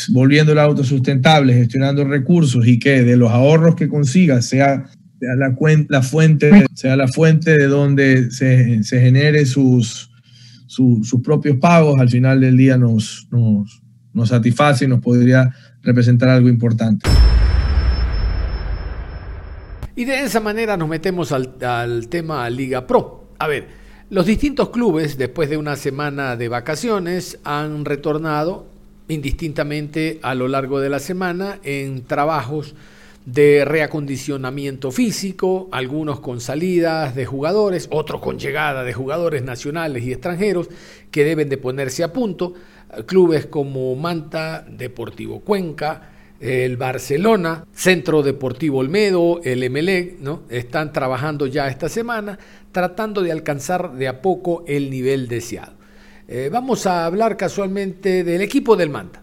volviendo 0.09 0.51
el 0.51 0.59
auto 0.59 0.83
sustentable, 0.83 1.53
gestionando 1.53 2.05
recursos 2.05 2.65
y 2.67 2.79
que 2.79 3.03
de 3.03 3.17
los 3.17 3.31
ahorros 3.31 3.75
que 3.75 3.87
consiga 3.87 4.41
sea, 4.41 4.85
la, 5.19 6.01
fuente, 6.01 6.65
sea 6.73 6.95
la 6.95 7.07
fuente 7.07 7.57
de 7.57 7.67
donde 7.67 8.31
se, 8.31 8.81
genere 8.83 9.45
sus, 9.45 10.09
sus 10.67 11.21
propios 11.23 11.57
pagos, 11.57 11.99
al 11.99 12.09
final 12.09 12.39
del 12.39 12.55
día 12.57 12.77
nos, 12.77 13.27
nos 14.13 14.29
satisface 14.29 14.86
y 14.86 14.88
nos 14.88 15.01
podría 15.01 15.53
representar 15.82 16.29
algo 16.29 16.50
importante. 16.50 17.10
Y 19.96 20.05
de 20.05 20.22
esa 20.24 20.39
manera 20.39 20.75
nos 20.77 20.89
metemos 20.89 21.32
al, 21.32 21.55
al, 21.62 22.08
tema 22.08 22.50
Liga 22.50 22.88
Pro. 22.88 23.27
A 23.38 23.48
ver, 23.48 23.67
los 24.10 24.25
distintos 24.25 24.70
clubes, 24.70 25.17
después 25.17 25.50
de 25.50 25.58
una 25.58 25.75
semana 25.75 26.36
de 26.36 26.48
vacaciones, 26.48 27.39
han 27.43 27.86
retornado 27.86 28.67
indistintamente 29.08 30.20
a 30.22 30.34
lo 30.34 30.48
largo 30.48 30.79
de 30.79 30.89
la 30.89 31.00
semana 31.00 31.60
en 31.63 32.03
trabajos 32.05 32.75
de 33.25 33.63
reacondicionamiento 33.63 34.91
físico, 34.91 35.70
algunos 35.72 36.20
con 36.20 36.41
salidas 36.41 37.15
de 37.15 37.25
jugadores, 37.25 37.88
otros 37.89 38.22
con 38.22 38.38
llegada 38.38 38.84
de 38.84 38.93
jugadores 38.93 39.43
nacionales 39.43 40.03
y 40.03 40.12
extranjeros 40.12 40.70
que 41.10 41.24
deben 41.24 41.50
de 41.50 41.58
ponerse 41.58 42.03
a 42.03 42.12
punto. 42.12 42.53
Clubes 43.05 43.45
como 43.47 43.95
Manta, 43.95 44.65
Deportivo 44.67 45.41
Cuenca, 45.41 46.09
el 46.39 46.75
Barcelona, 46.77 47.65
Centro 47.73 48.21
Deportivo 48.21 48.79
Olmedo, 48.79 49.39
el 49.43 49.63
Emelec, 49.63 50.19
¿no? 50.19 50.43
están 50.50 50.91
trabajando 50.91 51.47
ya 51.47 51.67
esta 51.67 51.88
semana 51.88 52.38
tratando 52.71 53.21
de 53.21 53.31
alcanzar 53.31 53.93
de 53.93 54.07
a 54.07 54.21
poco 54.21 54.65
el 54.67 54.89
nivel 54.89 55.27
deseado. 55.27 55.73
Eh, 56.27 56.50
vamos 56.51 56.85
a 56.85 57.05
hablar 57.05 57.38
casualmente 57.38 58.23
del 58.23 58.41
equipo 58.41 58.75
del 58.75 58.89
Manta. 58.89 59.21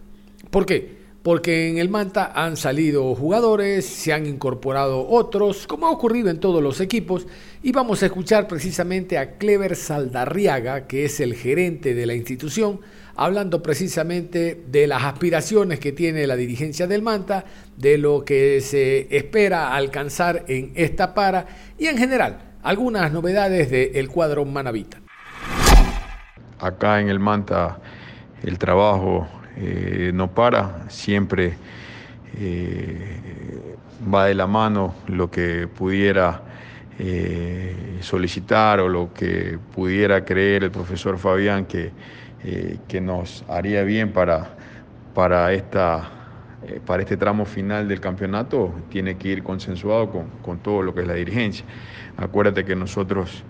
¿Por 0.49 0.65
qué? 0.65 1.00
Porque 1.23 1.69
en 1.69 1.77
el 1.77 1.87
Manta 1.87 2.31
han 2.33 2.57
salido 2.57 3.13
jugadores, 3.13 3.85
se 3.85 4.11
han 4.11 4.25
incorporado 4.25 5.07
otros, 5.07 5.67
como 5.67 5.85
ha 5.85 5.91
ocurrido 5.91 6.29
en 6.31 6.39
todos 6.39 6.63
los 6.63 6.81
equipos, 6.81 7.27
y 7.61 7.71
vamos 7.71 8.01
a 8.01 8.07
escuchar 8.07 8.47
precisamente 8.47 9.19
a 9.19 9.37
Clever 9.37 9.75
Saldarriaga, 9.75 10.87
que 10.87 11.05
es 11.05 11.19
el 11.19 11.35
gerente 11.35 11.93
de 11.93 12.07
la 12.07 12.15
institución, 12.15 12.79
hablando 13.15 13.61
precisamente 13.61 14.63
de 14.67 14.87
las 14.87 15.03
aspiraciones 15.03 15.79
que 15.79 15.91
tiene 15.91 16.25
la 16.25 16.35
dirigencia 16.35 16.87
del 16.87 17.03
Manta, 17.03 17.45
de 17.77 17.99
lo 17.99 18.25
que 18.25 18.59
se 18.61 19.15
espera 19.15 19.75
alcanzar 19.75 20.45
en 20.47 20.71
esta 20.73 21.13
para 21.13 21.45
y 21.77 21.85
en 21.85 21.97
general 21.97 22.55
algunas 22.63 23.11
novedades 23.11 23.69
del 23.69 24.09
cuadro 24.09 24.43
Manavita. 24.45 24.99
Acá 26.59 26.99
en 26.99 27.09
el 27.09 27.19
Manta 27.19 27.79
el 28.43 28.57
trabajo 28.57 29.27
eh, 29.57 30.11
no 30.13 30.33
para, 30.33 30.89
siempre 30.89 31.53
eh, 32.37 33.75
va 34.13 34.25
de 34.25 34.35
la 34.35 34.47
mano 34.47 34.95
lo 35.07 35.29
que 35.29 35.67
pudiera 35.67 36.41
eh, 36.97 37.97
solicitar 38.01 38.79
o 38.79 38.87
lo 38.87 39.13
que 39.13 39.59
pudiera 39.73 40.23
creer 40.23 40.63
el 40.63 40.71
profesor 40.71 41.17
Fabián 41.17 41.65
que, 41.65 41.91
que 42.87 43.01
nos 43.01 43.43
haría 43.47 43.83
bien 43.83 44.11
para, 44.11 44.55
para, 45.13 45.53
esta, 45.53 46.09
para 46.85 47.03
este 47.03 47.17
tramo 47.17 47.45
final 47.45 47.87
del 47.87 47.99
campeonato, 47.99 48.73
tiene 48.89 49.17
que 49.17 49.27
ir 49.27 49.43
consensuado 49.43 50.09
con, 50.09 50.27
con 50.41 50.59
todo 50.59 50.81
lo 50.81 50.95
que 50.95 51.01
es 51.01 51.07
la 51.07 51.13
dirigencia. 51.13 51.65
Acuérdate 52.17 52.65
que 52.65 52.75
nosotros 52.75 53.43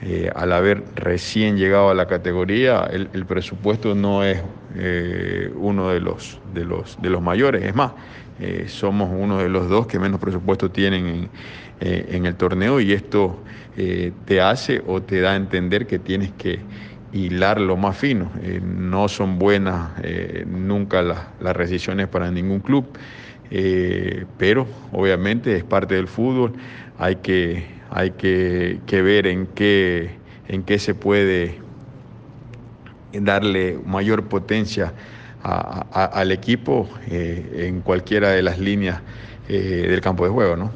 eh, 0.00 0.30
al 0.32 0.52
haber 0.52 0.84
recién 0.94 1.56
llegado 1.56 1.90
a 1.90 1.94
la 1.94 2.06
categoría, 2.06 2.88
el, 2.92 3.26
presupuesto 3.26 3.96
no 3.96 4.22
es 4.22 4.40
eh, 4.76 5.50
uno 5.56 5.88
de 5.90 5.98
los, 5.98 6.40
de, 6.54 6.64
los, 6.64 7.02
de 7.02 7.10
los 7.10 7.20
mayores, 7.20 7.64
es 7.64 7.74
más, 7.74 7.92
eh, 8.38 8.66
somos 8.68 9.10
uno 9.12 9.38
de 9.38 9.48
los 9.48 9.68
dos 9.68 9.88
que 9.88 9.98
menos 9.98 10.20
presupuesto 10.20 10.70
tienen 10.70 11.28
en, 11.80 12.26
el 12.26 12.36
torneo 12.36 12.80
y 12.80 12.92
esto 12.92 13.42
te 14.24 14.40
hace 14.40 14.82
o 14.86 15.02
te 15.02 15.20
da 15.20 15.32
a 15.32 15.36
entender 15.36 15.86
que 15.86 16.00
tienes 16.00 16.32
que 16.32 16.58
hilar 17.12 17.60
lo 17.60 17.76
más 17.76 17.96
fino. 17.96 18.30
no 18.64 19.08
son 19.08 19.38
buenas 19.38 19.90
nunca 20.46 21.02
las, 21.02 21.18
las 21.40 21.56
rescisiones 21.56 22.08
para 22.08 22.32
ningún 22.32 22.58
club, 22.58 22.86
pero 24.36 24.66
obviamente 24.90 25.56
es 25.56 25.62
parte 25.62 25.94
del 25.94 26.08
fútbol, 26.08 26.54
hay 26.98 27.16
que 27.16 27.77
hay 27.90 28.12
que, 28.12 28.80
ver 28.90 29.26
en 29.26 29.46
qué, 29.46 30.10
en 30.48 30.62
qué 30.62 30.78
se 30.78 30.94
puede 30.94 31.58
darle 33.12 33.78
mayor 33.84 34.24
potencia 34.24 34.92
al 35.42 36.32
equipo 36.32 36.88
eh, 37.10 37.66
en 37.68 37.80
cualquiera 37.80 38.30
de 38.30 38.42
las 38.42 38.58
líneas 38.58 39.00
eh, 39.48 39.86
del 39.88 40.00
campo 40.00 40.24
de 40.24 40.30
juego, 40.30 40.56
¿no? 40.56 40.70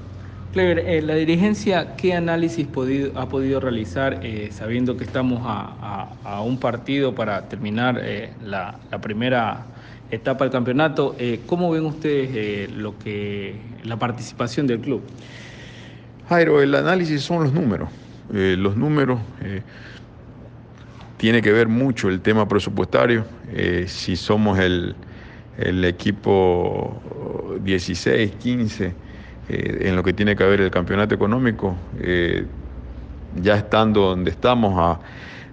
Clever, 0.52 0.81
eh, 0.81 1.02
la 1.02 1.14
dirigencia, 1.14 1.97
¿qué 1.97 2.14
análisis 2.14 2.66
ha 3.14 3.28
podido 3.28 3.61
realizar 3.61 4.21
sabiendo 4.50 4.97
que 4.97 5.04
estamos 5.04 5.42
a, 5.45 6.42
un 6.42 6.59
partido 6.59 7.14
para 7.14 7.49
terminar 7.49 8.02
la, 8.45 8.78
la, 8.90 9.00
primera 9.00 9.64
etapa 10.11 10.45
del 10.45 10.52
campeonato? 10.52 11.16
¿Cómo 11.47 11.71
ven 11.71 11.87
ustedes 11.87 12.71
lo 12.71 12.99
que 12.99 13.57
la 13.85 13.97
participación 13.97 14.66
del 14.66 14.81
club? 14.81 15.02
Jairo, 16.32 16.62
el 16.62 16.74
análisis 16.74 17.20
son 17.22 17.44
los 17.44 17.52
números. 17.52 17.90
Eh, 18.32 18.56
los 18.58 18.74
números 18.74 19.20
eh, 19.42 19.60
tiene 21.18 21.42
que 21.42 21.52
ver 21.52 21.68
mucho 21.68 22.08
el 22.08 22.22
tema 22.22 22.48
presupuestario. 22.48 23.26
Eh, 23.52 23.84
si 23.86 24.16
somos 24.16 24.58
el, 24.58 24.94
equipo 25.58 27.02
16, 27.62 28.32
15, 28.36 28.94
en 29.50 29.94
lo 29.94 30.02
que 30.02 30.14
tiene 30.14 30.34
que 30.34 30.44
ver 30.44 30.62
el 30.62 30.70
campeonato 30.70 31.14
económico, 31.14 31.76
ya 33.36 33.56
estando 33.56 34.00
donde 34.00 34.30
estamos 34.30 34.98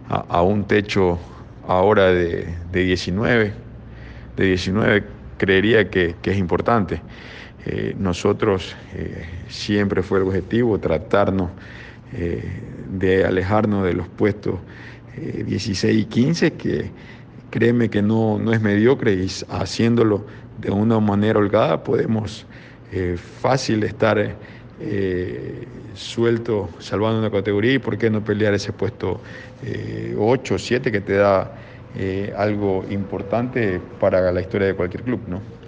a, 0.07 0.41
un 0.41 0.63
techo 0.63 1.19
ahora 1.67 2.05
de, 2.05 2.55
19, 2.71 3.53
de 4.37 4.45
19 4.45 5.03
creería 5.37 5.89
que 5.89 6.15
es 6.23 6.37
importante. 6.37 7.01
Eh, 7.65 7.93
nosotros 7.97 8.75
eh, 8.93 9.25
siempre 9.49 10.01
fue 10.01 10.19
el 10.19 10.27
objetivo 10.27 10.79
tratarnos 10.79 11.49
eh, 12.13 12.41
de 12.89 13.25
alejarnos 13.25 13.83
de 13.83 13.93
los 13.93 14.07
puestos 14.07 14.55
16 15.17 15.99
y 16.01 16.05
15, 16.05 16.53
que 16.53 16.91
créeme 17.49 17.89
que 17.89 18.01
no, 18.01 18.39
no 18.39 18.53
es 18.53 18.61
mediocre 18.61 19.13
y 19.13 19.27
haciéndolo 19.49 20.25
de 20.61 20.71
una 20.71 20.99
manera 21.01 21.39
holgada 21.39 21.83
podemos 21.83 22.45
fácil 23.41 23.83
estar 23.83 24.35
suelto 25.93 26.69
salvando 26.79 27.19
una 27.19 27.29
categoría 27.29 27.73
y 27.73 27.79
por 27.79 27.97
qué 27.97 28.09
no 28.09 28.23
pelear 28.23 28.53
ese 28.53 28.71
puesto 28.71 29.19
8 30.17 30.55
o 30.55 30.57
7 30.57 30.89
que 30.89 31.01
te 31.01 31.15
da 31.15 31.51
algo 32.37 32.85
importante 32.89 33.81
para 33.99 34.31
la 34.31 34.39
historia 34.39 34.67
de 34.67 34.75
cualquier 34.75 35.03
club, 35.03 35.19
¿no? 35.27 35.58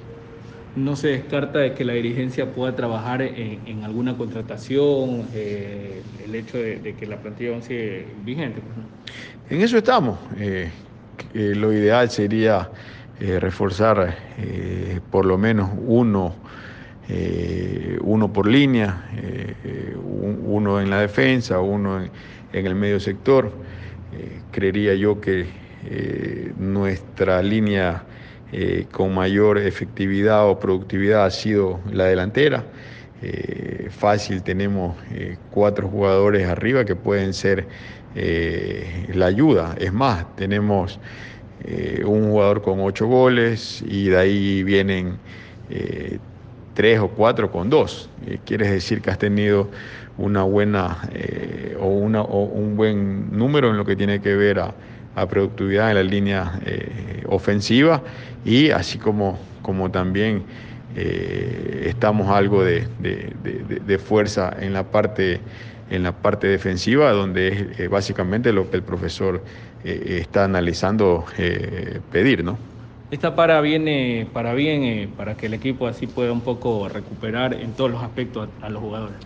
No 0.76 0.96
se 0.96 1.10
descarta 1.10 1.60
de 1.60 1.74
que 1.74 1.84
la 1.84 1.94
dirigencia 1.94 2.52
pueda 2.52 2.76
trabajar 2.76 3.22
en, 3.22 3.84
alguna 3.84 4.16
contratación, 4.18 5.28
eh, 5.34 6.02
el 6.24 6.36
hecho 6.36 6.58
de, 6.58 6.96
que 6.98 7.06
la 7.06 7.18
plantilla 7.18 7.52
aún 7.52 7.62
sigue 7.62 8.06
vigente. 8.24 8.62
Pues, 8.62 8.86
en 9.50 9.62
eso 9.62 9.78
estamos. 9.78 10.18
Eh, 10.38 10.70
lo 11.34 11.74
ideal 11.74 12.10
sería 12.10 12.70
eh, 13.20 13.40
reforzar 13.40 14.16
por 15.12 15.26
lo 15.26 15.38
menos 15.38 15.70
uno, 15.86 16.36
uno 18.02 18.34
por 18.34 18.48
línea, 18.48 19.10
uno 20.46 20.80
en 20.80 20.90
la 20.90 21.02
defensa, 21.02 21.60
uno 21.60 22.02
en 22.02 22.66
el 22.66 22.76
medio 22.76 23.00
sector. 23.00 23.52
creería 24.52 24.96
yo 24.96 25.20
que 25.20 25.46
nuestra 26.58 27.44
línea 27.44 28.04
eh, 28.54 28.86
con 28.92 29.14
mayor 29.14 29.58
efectividad 29.58 30.46
o 30.50 30.60
productividad 30.60 31.26
ha 31.26 31.32
sido 31.32 31.80
la 31.92 32.06
delantera. 32.06 32.66
Eh, 33.22 33.88
fácil, 33.92 34.44
tenemos 34.44 34.98
eh, 35.12 35.38
cuatro 35.52 35.88
jugadores 35.88 36.46
arriba 36.48 36.84
que 36.84 36.96
pueden 36.96 37.34
ser 37.34 37.68
la 38.14 39.28
ayuda. 39.28 39.74
Es 39.80 39.94
más, 39.94 40.36
tenemos 40.36 41.00
un 42.04 42.30
jugador 42.30 42.62
con 42.62 42.82
ocho 42.82 43.08
goles 43.08 43.82
y 43.88 44.10
de 44.10 44.18
ahí 44.18 44.64
vienen 44.64 45.18
tres 46.74 47.00
o 47.00 47.08
cuatro 47.08 47.50
con 47.50 47.70
dos. 47.70 48.10
Quieres 48.46 48.70
decir 48.70 49.00
que 49.00 49.12
has 49.12 49.18
tenido 49.18 49.70
una 50.18 50.44
buena 50.44 51.10
o, 51.80 51.88
una, 51.88 52.22
o 52.22 52.44
un 52.44 52.76
buen 52.76 53.32
número 53.32 53.70
en 53.70 53.78
lo 53.78 53.86
que 53.86 53.96
tiene 53.96 54.20
que 54.20 54.36
ver 54.36 54.60
a, 54.60 54.74
productividad 55.16 55.90
en 55.90 55.96
la 55.96 56.04
línea 56.04 56.60
eh, 56.66 57.24
ofensiva 57.28 58.02
y 58.46 58.72
así 58.72 58.98
como, 58.98 59.38
como 59.62 59.92
también 59.92 60.44
estamos 60.94 62.30
algo 62.30 62.66
de, 62.66 62.86
de, 63.00 63.98
fuerza 63.98 64.54
en 64.60 64.74
la 64.74 64.84
parte 64.84 65.40
en 65.90 66.04
la 66.04 66.12
parte 66.12 66.48
defensiva 66.48 67.12
donde 67.12 67.70
es 67.78 67.90
básicamente 67.90 68.52
lo 68.52 68.70
que 68.70 68.76
el 68.76 68.84
profesor 68.84 69.42
está 69.86 70.44
analizando 70.44 71.24
pedir, 72.12 72.44
¿no? 72.44 72.58
Esta 73.12 73.36
para 73.36 73.60
viene 73.60 74.26
para 74.32 74.54
bien, 74.54 74.84
eh, 74.84 75.10
para 75.18 75.36
que 75.36 75.48
el 75.48 75.54
equipo 75.54 75.86
así 75.86 76.08
pueda 76.08 76.32
un 76.32 76.40
poco 76.40 76.88
recuperar 76.88 77.54
en 77.54 77.74
todos 77.74 77.92
los 77.92 78.02
aspectos 78.02 78.48
a, 78.62 78.70
los 78.70 78.82
jugadores. 78.82 79.18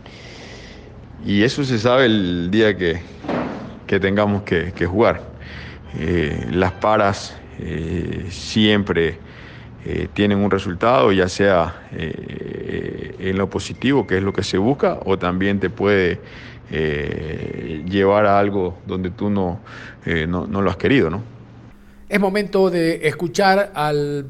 Y 1.24 1.44
eso 1.44 1.64
se 1.64 1.78
sabe 1.78 2.06
el 2.06 2.50
día 2.50 2.76
que, 2.76 3.00
tengamos 4.00 4.42
que, 4.42 4.86
jugar. 4.88 5.22
Eh, 6.00 6.48
las 6.52 6.74
paras 6.74 7.36
eh, 7.60 8.26
siempre 8.30 9.20
tienen 10.16 10.40
un 10.40 10.50
resultado, 10.50 11.12
ya 11.12 11.30
sea 11.30 11.88
en 11.92 13.38
lo 13.38 13.48
positivo, 13.52 14.08
que 14.08 14.18
es 14.18 14.24
lo 14.24 14.34
que 14.34 14.42
se 14.42 14.58
busca, 14.58 14.98
o 15.06 15.20
también 15.20 15.60
te 15.60 15.70
puede 15.70 16.20
llevar 17.86 18.26
a 18.26 18.40
algo 18.40 18.80
donde 18.88 19.12
tú 19.12 19.30
no, 19.30 19.60
no, 20.28 20.48
no 20.48 20.62
lo 20.64 20.72
has 20.72 20.78
querido, 20.78 21.12
¿no? 21.12 21.22
Es 22.10 22.20
momento 22.20 22.72
de 22.72 23.08
escuchar 23.08 23.74
al 23.76 24.26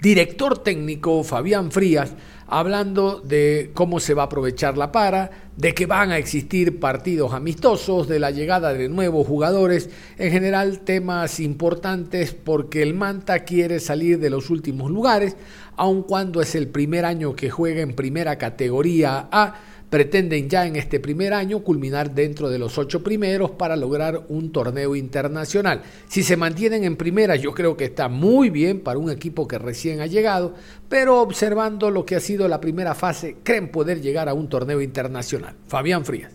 director 0.00 0.56
técnico 0.58 1.22
Fabián 1.22 1.70
Frías 1.70 2.14
hablando 2.46 3.20
de 3.20 3.70
cómo 3.74 4.00
se 4.00 4.14
va 4.14 4.22
a 4.22 4.26
aprovechar 4.26 4.76
la 4.76 4.92
para, 4.92 5.30
de 5.56 5.74
que 5.74 5.86
van 5.86 6.10
a 6.10 6.18
existir 6.18 6.80
partidos 6.80 7.32
amistosos, 7.34 8.08
de 8.08 8.18
la 8.18 8.30
llegada 8.30 8.72
de 8.72 8.88
nuevos 8.88 9.26
jugadores, 9.26 9.90
en 10.18 10.32
general 10.32 10.80
temas 10.80 11.40
importantes 11.40 12.34
porque 12.34 12.82
el 12.82 12.94
Manta 12.94 13.40
quiere 13.40 13.80
salir 13.80 14.18
de 14.18 14.30
los 14.30 14.50
últimos 14.50 14.90
lugares, 14.90 15.36
aun 15.76 16.02
cuando 16.02 16.40
es 16.40 16.54
el 16.54 16.68
primer 16.68 17.04
año 17.04 17.34
que 17.34 17.50
juega 17.50 17.80
en 17.80 17.94
primera 17.94 18.36
categoría 18.36 19.28
A 19.30 19.54
pretenden 19.92 20.48
ya 20.48 20.66
en 20.66 20.76
este 20.76 21.00
primer 21.00 21.34
año 21.34 21.58
culminar 21.58 22.14
dentro 22.14 22.48
de 22.48 22.58
los 22.58 22.78
ocho 22.78 23.04
primeros 23.04 23.50
para 23.50 23.76
lograr 23.76 24.22
un 24.30 24.50
torneo 24.50 24.96
internacional. 24.96 25.82
Si 26.08 26.22
se 26.22 26.34
mantienen 26.34 26.84
en 26.84 26.96
primera, 26.96 27.36
yo 27.36 27.52
creo 27.52 27.76
que 27.76 27.84
está 27.84 28.08
muy 28.08 28.48
bien 28.48 28.80
para 28.80 28.98
un 28.98 29.10
equipo 29.10 29.46
que 29.46 29.58
recién 29.58 30.00
ha 30.00 30.06
llegado, 30.06 30.54
pero 30.88 31.20
observando 31.20 31.90
lo 31.90 32.06
que 32.06 32.16
ha 32.16 32.20
sido 32.20 32.48
la 32.48 32.58
primera 32.58 32.94
fase, 32.94 33.36
creen 33.42 33.68
poder 33.68 34.00
llegar 34.00 34.30
a 34.30 34.32
un 34.32 34.48
torneo 34.48 34.80
internacional. 34.80 35.56
Fabián 35.66 36.06
Frías. 36.06 36.32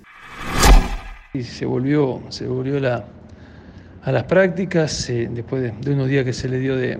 Se 1.41 1.65
volvió, 1.65 2.21
se 2.29 2.45
volvió 2.45 2.77
a 2.77 4.11
las 4.11 4.23
prácticas 4.25 5.09
eh, 5.09 5.29
después 5.31 5.63
de, 5.63 5.91
unos 5.91 6.07
días 6.07 6.25
que 6.25 6.33
se 6.33 6.47
le 6.47 6.59
dio 6.59 6.75
de, 6.75 6.99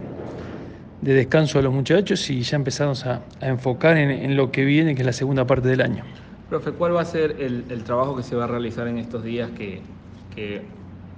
descanso 1.02 1.60
a 1.60 1.62
los 1.62 1.72
muchachos 1.72 2.28
y 2.32 2.42
ya 2.42 2.56
empezamos 2.56 3.06
a, 3.06 3.22
enfocar 3.42 3.96
en 3.96 4.36
lo 4.36 4.52
que 4.52 4.66
viene, 4.66 4.96
que 4.96 5.04
es 5.04 5.06
la 5.06 5.14
segunda 5.14 5.46
parte 5.46 5.68
del 5.68 5.82
año. 5.82 6.04
Profe, 6.50 6.72
¿cuál 6.72 6.96
va 6.96 7.01
a 7.01 7.06
ser 7.06 7.36
el, 7.39 7.84
trabajo 7.84 8.16
que 8.16 8.24
se 8.24 8.36
va 8.36 8.46
a 8.46 8.48
realizar 8.48 8.88
en 8.88 8.98
estos 8.98 9.24
días 9.24 9.50
que, 9.51 9.82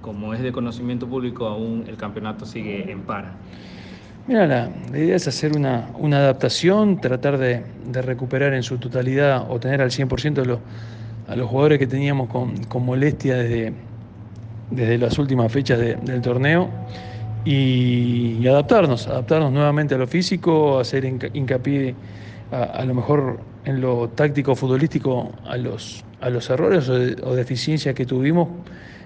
como 0.00 0.34
es 0.34 0.42
de 0.42 0.50
conocimiento 0.50 1.06
público, 1.06 1.46
aún 1.46 1.84
el 1.86 1.96
campeonato 1.96 2.44
sigue 2.44 2.90
en 2.90 3.02
para? 3.02 3.34
Mira, 4.26 4.46
la, 4.46 4.70
idea 4.92 5.14
es 5.14 5.28
hacer 5.28 5.56
una, 5.56 5.88
adaptación, 6.18 7.00
tratar 7.00 7.38
de, 7.38 7.62
recuperar 7.92 8.54
en 8.54 8.64
su 8.64 8.78
totalidad 8.78 9.46
o 9.48 9.60
tener 9.60 9.80
al 9.82 9.90
100% 9.90 10.58
a 11.28 11.36
los 11.36 11.48
jugadores 11.48 11.78
que 11.78 11.86
teníamos 11.86 12.28
con, 12.28 12.84
molestia 12.84 13.36
desde, 13.36 13.72
desde 14.70 14.98
las 14.98 15.16
últimas 15.16 15.52
fechas 15.52 15.78
del 15.78 16.20
torneo 16.22 16.68
y, 17.44 18.44
adaptarnos, 18.48 19.06
adaptarnos 19.06 19.52
nuevamente 19.52 19.94
a 19.94 19.98
lo 19.98 20.08
físico, 20.08 20.80
hacer 20.80 21.04
hincapié 21.04 21.94
a, 22.50 22.84
lo 22.84 22.94
mejor 22.94 23.40
en 23.64 23.80
lo 23.80 24.08
táctico 24.08 24.54
futbolístico 24.54 25.32
a 25.46 25.56
los, 25.56 26.04
a 26.20 26.30
los 26.30 26.48
errores 26.50 26.88
o, 26.88 27.34
deficiencias 27.34 27.94
que 27.94 28.06
tuvimos 28.06 28.48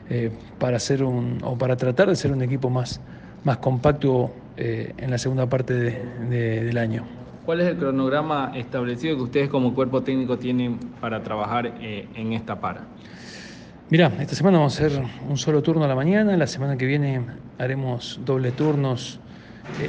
eh, 0.08 0.30
para 0.58 0.76
hacer 0.76 1.02
un, 1.02 1.38
o 1.42 1.56
para 1.56 1.76
tratar 1.76 2.08
de 2.08 2.16
ser 2.16 2.32
un 2.32 2.42
equipo 2.42 2.70
más, 2.70 3.00
más 3.44 3.58
compacto 3.58 4.30
eh, 4.56 4.92
en 4.96 5.10
la 5.10 5.18
segunda 5.18 5.48
parte 5.48 5.74
del 5.74 6.78
año. 6.78 7.04
¿Cuál 7.44 7.60
es 7.60 7.68
el 7.68 7.76
cronograma 7.76 8.52
establecido 8.54 9.16
que 9.16 9.22
ustedes 9.22 9.48
como 9.50 9.74
cuerpo 9.74 10.02
técnico 10.02 10.38
tienen 10.38 10.78
para 11.00 11.22
trabajar 11.22 11.74
eh, 11.80 12.08
en 12.14 12.32
esta 12.32 12.58
para? 12.58 12.82
Mira, 13.90 14.10
esta 14.18 14.34
semana 14.34 14.58
vamos 14.58 14.80
a 14.80 14.86
hacer 14.86 15.02
un 15.28 15.36
solo 15.36 15.62
turno 15.62 15.84
a 15.84 15.88
la 15.88 15.94
mañana, 15.94 16.34
la 16.38 16.46
semana 16.46 16.78
que 16.78 16.86
viene 16.86 17.20
haremos 17.58 18.18
doble 18.24 18.50
turnos 18.50 19.20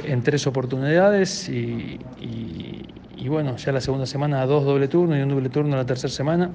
en 0.04 0.22
tres 0.22 0.46
oportunidades 0.46 1.48
y, 1.48 1.98
y 2.20 2.82
bueno, 3.28 3.56
ya 3.56 3.72
la 3.72 3.80
segunda 3.80 4.06
semana 4.06 4.44
dos 4.46 4.64
doble 4.64 4.88
turno 4.88 5.16
y 5.16 5.22
un 5.22 5.28
doble 5.28 5.48
turno 5.48 5.76
la 5.76 5.86
tercera 5.86 6.12
semana 6.12 6.50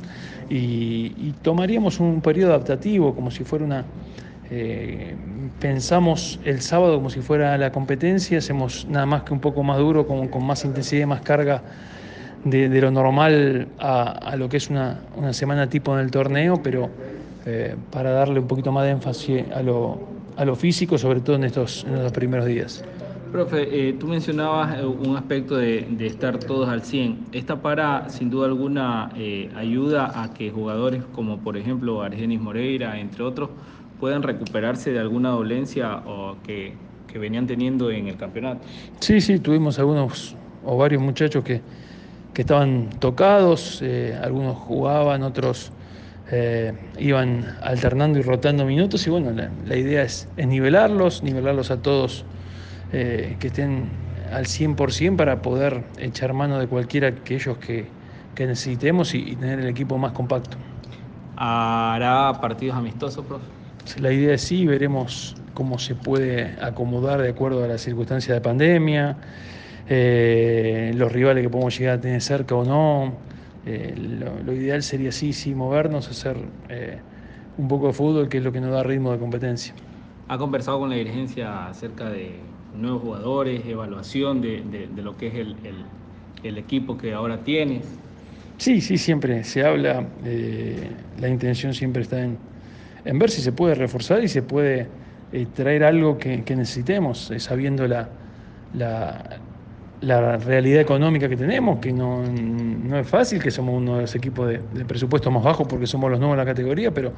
y, 0.49 1.33
tomaríamos 1.41 1.99
un 1.99 2.21
periodo 2.21 2.51
adaptativo 2.51 3.15
como 3.15 3.31
si 3.31 3.43
fuera 3.43 3.65
una... 3.65 3.85
Eh, 4.53 5.15
pensamos 5.61 6.39
el 6.43 6.61
sábado 6.61 6.95
como 6.95 7.09
si 7.09 7.21
fuera 7.21 7.57
la 7.57 7.71
competencia, 7.71 8.37
hacemos 8.37 8.85
nada 8.89 9.05
más 9.05 9.23
que 9.23 9.33
un 9.33 9.39
poco 9.39 9.63
más 9.63 9.77
duro, 9.77 10.05
con, 10.05 10.27
con 10.27 10.45
más 10.45 10.65
intensidad 10.65 11.03
y 11.03 11.05
más 11.05 11.21
carga 11.21 11.63
de, 12.43 12.81
lo 12.81 12.91
normal 12.91 13.67
a, 13.79 14.35
lo 14.35 14.49
que 14.49 14.57
es 14.57 14.69
una, 14.69 14.99
semana 15.31 15.69
tipo 15.69 15.93
en 15.93 16.03
el 16.03 16.11
torneo, 16.11 16.61
pero 16.61 16.89
eh, 17.45 17.75
para 17.91 18.11
darle 18.11 18.39
un 18.39 18.47
poquito 18.47 18.71
más 18.71 18.83
de 18.85 18.91
énfasis 18.91 19.43
a 19.53 19.61
lo, 19.61 19.99
a 20.35 20.45
lo 20.45 20.55
físico, 20.55 20.97
sobre 20.97 21.21
todo 21.21 21.35
en 21.35 21.43
estos, 21.43 21.85
en 21.87 21.95
estos 21.95 22.11
primeros 22.11 22.45
días. 22.45 22.83
Profe, 23.31 23.89
eh, 23.89 23.93
tú 23.93 24.07
mencionabas 24.07 24.77
eh, 24.77 24.85
un 24.85 25.15
aspecto 25.15 25.55
de, 25.55 25.87
estar 26.05 26.37
todos 26.37 26.67
al 26.67 26.83
100. 26.83 27.27
Esta 27.31 27.61
para, 27.61 28.09
sin 28.09 28.29
duda 28.29 28.47
alguna, 28.47 29.09
eh, 29.15 29.49
ayuda 29.55 30.21
a 30.21 30.33
que 30.33 30.51
jugadores 30.51 31.01
como, 31.13 31.37
por 31.37 31.55
ejemplo, 31.55 32.01
Argenis 32.01 32.41
Moreira, 32.41 32.99
entre 32.99 33.23
otros, 33.23 33.49
puedan 34.01 34.21
recuperarse 34.21 34.91
de 34.91 34.99
alguna 34.99 35.29
dolencia 35.29 36.01
o 36.05 36.35
que, 36.43 36.73
venían 37.17 37.45
teniendo 37.45 37.91
en 37.91 38.07
el 38.07 38.17
campeonato. 38.17 38.61
Sí, 38.99 39.19
sí, 39.19 39.39
tuvimos 39.39 39.77
algunos 39.79 40.35
o 40.65 40.77
varios 40.77 41.01
muchachos 41.01 41.43
que, 41.43 41.61
estaban 42.35 42.89
tocados, 42.99 43.83
algunos 44.23 44.57
jugaban, 44.57 45.21
otros 45.21 45.71
iban 46.97 47.45
alternando 47.61 48.17
y 48.17 48.23
rotando 48.23 48.65
minutos 48.65 49.05
y 49.05 49.09
bueno, 49.11 49.31
la, 49.67 49.75
idea 49.75 50.03
es 50.03 50.27
nivelarlos, 50.37 51.21
nivelarlos 51.21 51.69
a 51.69 51.81
todos 51.81 52.25
eh, 52.93 53.37
que 53.39 53.47
estén 53.47 53.89
al 54.31 54.45
100% 54.45 55.15
para 55.15 55.41
poder 55.41 55.83
echar 55.97 56.33
mano 56.33 56.59
de 56.59 56.67
cualquiera 56.67 57.09
de 57.09 57.19
aquellos 57.19 57.57
que, 57.57 57.87
necesitemos 58.37 59.13
y, 59.13 59.35
tener 59.35 59.59
el 59.59 59.67
equipo 59.67 59.99
más 59.99 60.13
compacto. 60.13 60.57
¿Hará 61.37 62.39
partidos 62.41 62.75
amistosos, 62.75 63.23
profe? 63.23 63.45
La 63.99 64.11
idea 64.11 64.33
es 64.33 64.41
sí, 64.41 64.65
veremos 64.65 65.35
cómo 65.53 65.77
se 65.77 65.93
puede 65.93 66.55
acomodar 66.59 67.21
de 67.21 67.29
acuerdo 67.29 67.63
a 67.63 67.67
las 67.67 67.81
circunstancias 67.81 68.35
de 68.35 68.41
pandemia, 68.41 69.17
eh, 69.87 70.91
los 70.95 71.11
rivales 71.11 71.43
que 71.43 71.49
podemos 71.49 71.77
llegar 71.77 71.99
a 71.99 72.01
tener 72.01 72.21
cerca 72.21 72.55
o 72.55 72.65
no. 72.65 73.13
Eh, 73.67 73.93
lo, 74.43 74.53
ideal 74.53 74.81
sería 74.81 75.11
sí, 75.11 75.33
sí, 75.33 75.53
movernos, 75.53 76.09
hacer 76.09 76.37
un 77.57 77.67
poco 77.67 77.87
de 77.87 77.93
fútbol, 77.93 78.27
que 78.27 78.39
es 78.39 78.43
lo 78.43 78.51
que 78.51 78.59
nos 78.59 78.71
da 78.71 78.81
ritmo 78.81 79.11
de 79.11 79.19
competencia. 79.19 79.75
¿Ha 80.27 80.37
conversado 80.37 80.79
con 80.79 80.89
la 80.89 80.95
dirigencia 80.95 81.67
acerca 81.67 82.09
de 82.09 82.39
nuevos 82.75 83.01
jugadores, 83.01 83.65
evaluación 83.65 84.41
de, 84.41 84.89
lo 84.95 85.17
que 85.17 85.27
es 85.27 85.33
el, 86.43 86.57
equipo 86.57 86.97
que 86.97 87.13
ahora 87.13 87.43
tienes. 87.43 87.83
Sí, 88.57 88.81
sí, 88.81 88.97
siempre 88.97 89.43
se 89.43 89.65
habla, 89.65 90.05
eh, 90.23 90.89
la 91.19 91.29
intención 91.29 91.73
siempre 91.73 92.03
está 92.03 92.23
en, 92.23 92.37
ver 93.19 93.29
si 93.29 93.41
se 93.41 93.51
puede 93.51 93.75
reforzar 93.75 94.23
y 94.23 94.27
se 94.27 94.43
puede 94.43 94.87
eh, 95.31 95.47
traer 95.53 95.83
algo 95.83 96.17
que, 96.17 96.43
necesitemos, 96.55 97.31
eh, 97.31 97.39
sabiendo 97.39 97.87
la, 97.87 98.09
la, 98.73 100.37
realidad 100.37 100.81
económica 100.81 101.27
que 101.27 101.37
tenemos, 101.37 101.79
que 101.79 101.91
no, 101.91 102.23
es 102.97 103.07
fácil, 103.07 103.41
que 103.41 103.49
somos 103.49 103.75
uno 103.75 103.95
de 103.95 104.01
los 104.01 104.15
equipos 104.15 104.47
de, 104.47 104.61
de 104.73 104.85
presupuesto 104.85 105.31
más 105.31 105.43
bajos 105.43 105.67
porque 105.67 105.87
somos 105.87 106.11
los 106.11 106.19
nuevos 106.19 106.35
en 106.35 106.39
la 106.39 106.45
categoría, 106.45 106.91
pero 106.91 107.13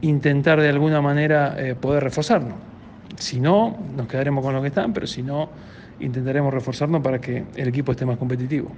intentar 0.00 0.60
de 0.60 0.70
alguna 0.70 1.02
manera 1.02 1.56
poder 1.80 2.02
reforzarnos. 2.04 2.54
Si 3.20 3.38
no, 3.38 3.76
nos 3.94 4.08
quedaremos 4.08 4.42
con 4.42 4.54
lo 4.54 4.62
que 4.62 4.68
están, 4.68 4.94
pero 4.94 5.06
si 5.06 5.22
no, 5.22 5.50
intentaremos 6.00 6.54
reforzarnos 6.54 7.02
para 7.02 7.20
que 7.20 7.44
el 7.54 7.68
equipo 7.68 7.92
esté 7.92 8.06
más 8.06 8.16
competitivo. 8.16 8.70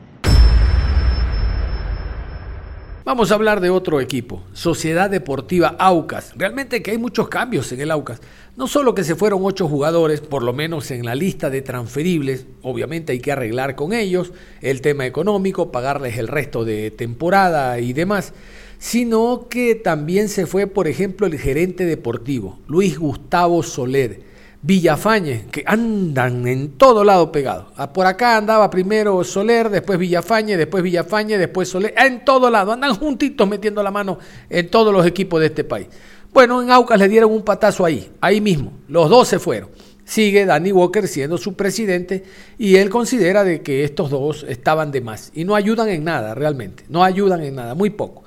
Vamos 3.05 3.31
a 3.31 3.35
hablar 3.35 3.61
de 3.61 3.70
otro 3.70 4.00
equipo, 4.00 4.42
Sociedad 4.52 5.09
Deportiva 5.09 5.76
Aucas. 5.78 6.33
Realmente 6.37 6.83
que 6.83 6.90
hay 6.90 6.98
muchos 6.98 7.28
cambios 7.28 7.70
en 7.70 7.81
el 7.83 7.92
Aucas. 7.92 8.20
No 8.57 8.66
solo 8.66 8.96
que 8.96 9.05
se 9.05 9.14
fueron 9.14 9.40
ocho 9.44 9.68
jugadores, 9.68 10.20
por 10.20 10.42
lo 10.42 10.52
menos 10.52 10.90
en 10.90 11.05
la 11.05 11.14
lista 11.14 11.48
de 11.48 11.62
transferibles, 11.62 12.46
obviamente 12.62 13.12
hay 13.12 13.20
que 13.20 13.31
arreglar 13.31 13.76
con 13.76 13.92
ellos 13.92 14.33
el 14.61 14.81
tema 14.81 15.07
económico, 15.07 15.70
pagarles 15.70 16.18
el 16.18 16.26
resto 16.26 16.64
de 16.64 16.90
temporada 16.90 17.78
y 17.78 17.92
demás, 17.92 18.35
sino 18.78 19.46
que 19.48 19.76
también 19.76 20.28
se 20.28 20.46
fue, 20.46 20.66
por 20.66 20.88
ejemplo, 20.88 21.28
el 21.28 21.38
gerente 21.38 21.87
deportivo, 21.87 22.59
Luis 22.66 22.98
Gustavo 22.98 23.62
Soler 23.62 24.32
Villafañe, 24.64 25.46
que 25.51 25.64
andan 25.66 26.46
en 26.46 26.79
todo 26.79 27.03
lado 27.03 27.33
pegados. 27.33 27.66
Ah, 27.77 27.92
por 27.92 28.07
acá 28.07 28.37
andaba 28.37 28.70
primero 28.70 29.25
Soler, 29.25 29.68
después 29.68 29.98
Villafañe, 29.98 30.57
después 30.57 30.85
Villafañe, 30.85 31.37
después 31.37 31.68
Soler, 31.68 31.92
en 31.96 32.25
todo 32.25 32.48
lado, 32.48 32.70
andan 32.70 32.94
juntitos 32.94 33.48
metiendo 33.48 33.83
la 33.83 33.90
mano 33.90 34.20
en 34.48 34.68
todos 34.68 34.92
los 34.92 35.05
equipos 35.05 35.40
de 35.40 35.46
este 35.46 35.64
país. 35.64 35.88
Bueno, 36.33 36.62
en 36.62 36.70
Aucas 36.70 36.96
le 36.96 37.09
dieron 37.09 37.33
un 37.33 37.42
patazo 37.42 37.85
ahí, 37.85 38.09
ahí 38.20 38.40
mismo, 38.40 38.72
los 38.87 39.11
dos 39.11 39.27
se 39.27 39.40
fueron. 39.40 39.68
Sigue 40.05 40.46
Danny 40.46 40.70
Walker 40.70 41.09
siendo 41.09 41.38
su 41.38 41.55
presidente 41.55 42.22
y 42.57 42.77
él 42.77 42.88
considera 42.88 43.42
de 43.42 43.62
que 43.62 43.83
estos 43.83 44.11
dos 44.11 44.46
estaban 44.48 44.92
de 44.92 45.01
más 45.01 45.33
y 45.35 45.44
no 45.44 45.57
ayudan 45.57 45.88
en 45.88 46.05
nada 46.05 46.37
realmente, 46.37 46.85
no 46.88 47.03
ayudan 47.03 47.42
en 47.42 47.57
nada, 47.57 47.75
muy 47.75 47.90
poco. 47.90 48.22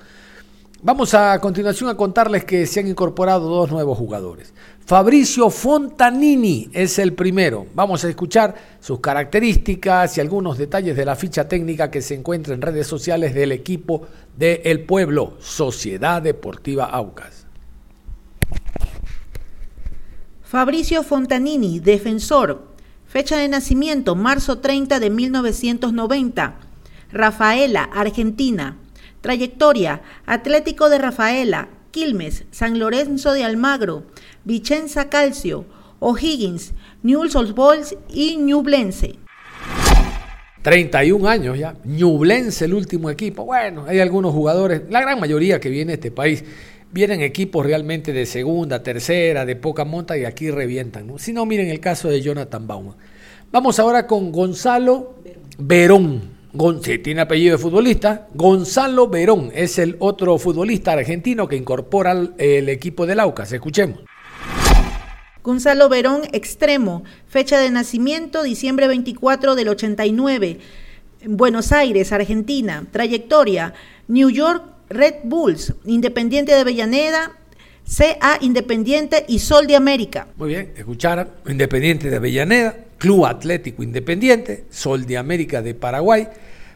Vamos 0.85 1.15
a 1.15 1.39
continuación 1.39 1.89
a 1.89 1.97
contarles 1.97 2.45
que 2.45 2.67
se 2.67 2.79
han 2.79 2.87
incorporado 2.87 3.49
dos 3.49 3.71
nuevos 3.71 3.97
jugadores. 3.97 4.53
Fabricio 4.85 5.49
Fontanini 5.49 6.69
es 6.73 6.99
el 6.99 7.13
primero. 7.13 7.65
Vamos 7.73 8.05
a 8.05 8.09
escuchar 8.09 8.53
sus 8.79 8.99
características 8.99 10.15
y 10.15 10.21
algunos 10.21 10.59
detalles 10.59 10.95
de 10.95 11.03
la 11.03 11.15
ficha 11.15 11.47
técnica 11.47 11.89
que 11.89 12.03
se 12.03 12.13
encuentra 12.13 12.53
en 12.53 12.61
redes 12.61 12.85
sociales 12.85 13.33
del 13.33 13.51
equipo 13.51 14.03
de 14.37 14.61
El 14.65 14.83
Pueblo, 14.83 15.33
Sociedad 15.39 16.21
Deportiva 16.21 16.85
Aucas. 16.85 17.47
Fabricio 20.43 21.01
Fontanini, 21.01 21.79
defensor. 21.79 22.67
Fecha 23.07 23.37
de 23.37 23.47
nacimiento, 23.47 24.15
marzo 24.15 24.59
30 24.59 24.99
de 24.99 25.09
1990. 25.09 26.59
Rafaela, 27.11 27.85
Argentina. 27.85 28.77
Trayectoria, 29.25 30.03
Atlético 30.27 30.87
de 30.87 30.99
Rafaela, 30.99 31.67
Quilmes, 31.89 32.43
San 32.51 32.77
Lorenzo 32.77 33.33
de 33.33 33.43
Almagro, 33.43 34.03
Vicenza 34.43 35.09
Calcio, 35.09 35.65
O'Higgins, 35.99 36.73
Newell's 37.01 37.35
Old 37.35 37.55
Boys 37.55 37.97
y 38.07 38.35
Ñublense. 38.35 39.15
31 40.61 41.27
años 41.27 41.57
ya, 41.57 41.73
Ñublense 41.85 42.65
el 42.65 42.75
último 42.75 43.09
equipo. 43.09 43.45
Bueno, 43.45 43.85
hay 43.87 43.99
algunos 43.99 44.31
jugadores, 44.31 44.83
la 44.91 45.01
gran 45.01 45.19
mayoría 45.19 45.59
que 45.59 45.69
viene 45.69 45.93
a 45.93 45.95
este 45.95 46.11
país, 46.11 46.43
vienen 46.91 47.21
equipos 47.21 47.65
realmente 47.65 48.13
de 48.13 48.27
segunda, 48.27 48.83
tercera, 48.83 49.43
de 49.43 49.55
poca 49.55 49.85
monta 49.85 50.15
y 50.15 50.25
aquí 50.25 50.51
revientan. 50.51 51.17
Si 51.17 51.33
no, 51.33 51.47
miren 51.47 51.69
el 51.69 51.79
caso 51.79 52.09
de 52.09 52.21
Jonathan 52.21 52.67
Bauman. 52.67 52.95
Vamos 53.51 53.79
ahora 53.79 54.05
con 54.05 54.31
Gonzalo 54.31 55.15
Verón 55.57 56.34
tiene 57.03 57.21
apellido 57.21 57.57
de 57.57 57.61
futbolista. 57.61 58.27
Gonzalo 58.33 59.07
Verón 59.07 59.51
es 59.53 59.77
el 59.79 59.95
otro 59.99 60.37
futbolista 60.37 60.93
argentino 60.93 61.47
que 61.47 61.55
incorpora 61.55 62.11
el 62.37 62.69
equipo 62.69 63.05
del 63.05 63.19
Aucas. 63.19 63.51
Escuchemos. 63.51 63.99
Gonzalo 65.43 65.89
Verón, 65.89 66.21
extremo, 66.31 67.03
fecha 67.27 67.59
de 67.59 67.69
nacimiento 67.69 68.41
diciembre 68.41 68.87
24 68.87 69.53
del 69.53 69.69
89, 69.69 70.59
Buenos 71.27 71.71
Aires, 71.71 72.11
Argentina, 72.11 72.87
trayectoria, 72.91 73.75
New 74.07 74.31
York 74.31 74.63
Red 74.89 75.15
Bulls, 75.23 75.73
Independiente 75.85 76.51
de 76.51 76.61
Avellaneda, 76.61 77.31
CA 77.85 78.37
Independiente 78.41 79.25
y 79.27 79.39
Sol 79.39 79.67
de 79.67 79.75
América. 79.75 80.27
Muy 80.37 80.49
bien, 80.49 80.73
escucharon, 80.75 81.29
Independiente 81.47 82.09
de 82.09 82.15
Avellaneda, 82.15 82.84
Club 82.97 83.25
Atlético 83.25 83.83
Independiente, 83.83 84.65
Sol 84.69 85.05
de 85.05 85.17
América 85.17 85.61
de 85.61 85.73
Paraguay, 85.73 86.27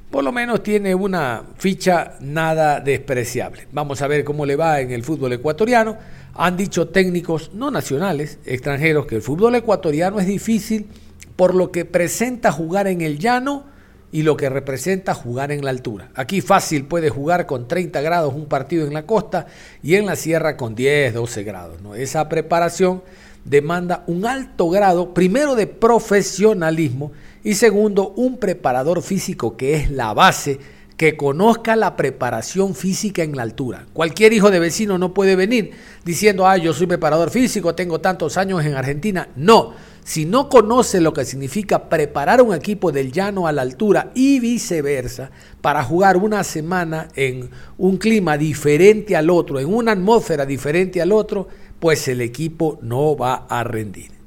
por 0.10 0.24
lo 0.24 0.32
menos 0.32 0.64
tiene 0.64 0.96
una 0.96 1.44
ficha 1.58 2.16
nada 2.22 2.80
despreciable. 2.80 3.68
Vamos 3.72 4.02
a 4.02 4.08
ver 4.08 4.24
cómo 4.24 4.46
le 4.46 4.56
va 4.56 4.82
en 4.82 4.92
el 4.92 5.04
fútbol 5.04 5.34
ecuatoriano. 5.34 5.98
Han 6.34 6.58
dicho 6.58 6.88
técnicos 6.88 7.52
no 7.54 7.70
nacionales, 7.70 8.40
extranjeros, 8.46 9.06
que 9.06 9.16
el 9.16 9.22
fútbol 9.22 9.56
ecuatoriano 9.56 10.20
es 10.20 10.26
difícil 10.26 10.88
por 11.36 11.54
lo 11.54 11.72
que 11.72 11.86
presenta 11.86 12.52
jugar 12.52 12.88
en 12.88 13.02
el 13.02 13.20
llano 13.20 13.66
y 14.12 14.24
lo 14.24 14.36
que 14.36 14.50
representa 14.50 15.14
jugar 15.14 15.52
en 15.52 15.64
la 15.64 15.70
altura. 15.70 16.10
Aquí 16.16 16.42
fácil 16.42 16.86
puede 16.86 17.10
jugar 17.10 17.46
con 17.46 17.68
30 17.68 18.02
grados 18.02 18.34
un 18.34 18.48
partido 18.48 18.88
en 18.88 18.94
la 18.94 19.06
costa 19.06 19.46
y 19.84 19.96
en 19.96 20.06
la 20.06 20.16
sierra 20.16 20.58
con 20.58 20.74
10, 20.74 21.14
12 21.14 21.44
grados. 21.44 21.82
¿no? 21.82 21.94
Esa 21.94 22.28
preparación 22.28 23.04
demanda 23.46 24.04
un 24.08 24.26
alto 24.26 24.70
grado, 24.70 25.14
primero 25.14 25.56
de 25.56 25.68
profesionalismo 25.68 27.12
y 27.44 27.56
segundo, 27.56 28.14
un 28.16 28.38
preparador 28.38 29.02
físico 29.02 29.56
que 29.56 29.76
es 29.76 29.92
la 29.92 30.14
base, 30.14 30.60
que 30.98 31.16
conozca 31.16 31.78
la 31.78 31.96
preparación 31.96 32.76
física 32.76 33.24
en 33.24 33.34
la 33.36 33.44
altura. 33.44 33.86
Cualquier 33.94 34.34
hijo 34.34 34.52
de 34.52 34.60
vecino 34.60 34.98
no 34.98 35.14
puede 35.14 35.38
venir 35.38 35.72
diciendo, 36.04 36.46
ah, 36.46 36.58
yo 36.58 36.74
soy 36.74 36.88
preparador 36.88 37.30
físico, 37.30 37.74
tengo 37.74 38.02
tantos 38.02 38.36
años 38.36 38.66
en 38.66 38.74
Argentina. 38.74 39.30
No, 39.38 39.74
si 40.04 40.26
no 40.26 40.50
conoce 40.50 41.00
lo 41.00 41.14
que 41.14 41.24
significa 41.24 41.88
preparar 41.88 42.42
un 42.42 42.54
equipo 42.54 42.92
del 42.92 43.14
llano 43.14 43.48
a 43.48 43.54
la 43.54 43.62
altura 43.62 44.12
y 44.14 44.42
viceversa, 44.42 45.32
para 45.62 45.84
jugar 45.84 46.18
una 46.18 46.44
semana 46.44 47.08
en 47.16 47.50
un 47.78 47.96
clima 47.98 48.38
diferente 48.38 49.16
al 49.16 49.30
otro, 49.30 49.60
en 49.60 49.74
una 49.74 49.94
atmósfera 49.94 50.46
diferente 50.46 51.02
al 51.02 51.14
otro, 51.14 51.48
pues 51.80 52.08
el 52.08 52.22
equipo 52.22 52.80
no 52.82 53.16
va 53.16 53.46
a 53.50 53.64
rendir. 53.64 54.20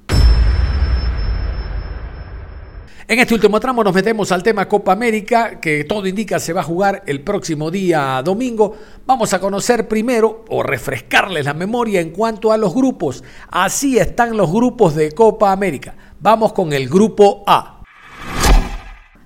En 3.09 3.19
este 3.19 3.35
último 3.35 3.61
tramo 3.61 3.85
nos 3.85 3.95
metemos 3.95 4.33
al 4.33 4.43
tema 4.43 4.67
Copa 4.67 4.93
América, 4.93 5.61
que 5.61 5.85
todo 5.85 6.07
indica 6.07 6.39
se 6.39 6.53
va 6.53 6.63
a 6.63 6.65
jugar 6.65 7.03
el 7.07 7.21
próximo 7.21 7.71
día 7.71 8.23
domingo. 8.25 8.75
Vamos 9.05 9.35
a 9.35 9.39
conocer 9.41 9.87
primero 9.87 10.45
o 10.49 10.63
refrescarles 10.63 11.45
la 11.45 11.53
memoria 11.53 12.01
en 12.01 12.11
cuanto 12.11 12.53
a 12.53 12.57
los 12.57 12.73
grupos. 12.73 13.23
Así 13.51 13.99
están 13.99 14.37
los 14.37 14.51
grupos 14.51 14.95
de 14.95 15.13
Copa 15.13 15.53
América. 15.53 15.95
Vamos 16.21 16.55
con 16.55 16.73
el 16.73 16.89
grupo 16.89 17.43
A. 17.47 17.83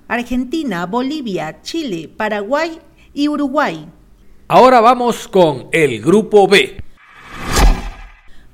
Argentina, 0.09 0.85
Bolivia, 0.85 1.61
Chile, 1.61 2.09
Paraguay 2.09 2.79
y 3.13 3.27
Uruguay. 3.29 3.87
Ahora 4.49 4.81
vamos 4.81 5.27
con 5.27 5.67
el 5.71 6.01
grupo 6.01 6.47
B. 6.47 6.77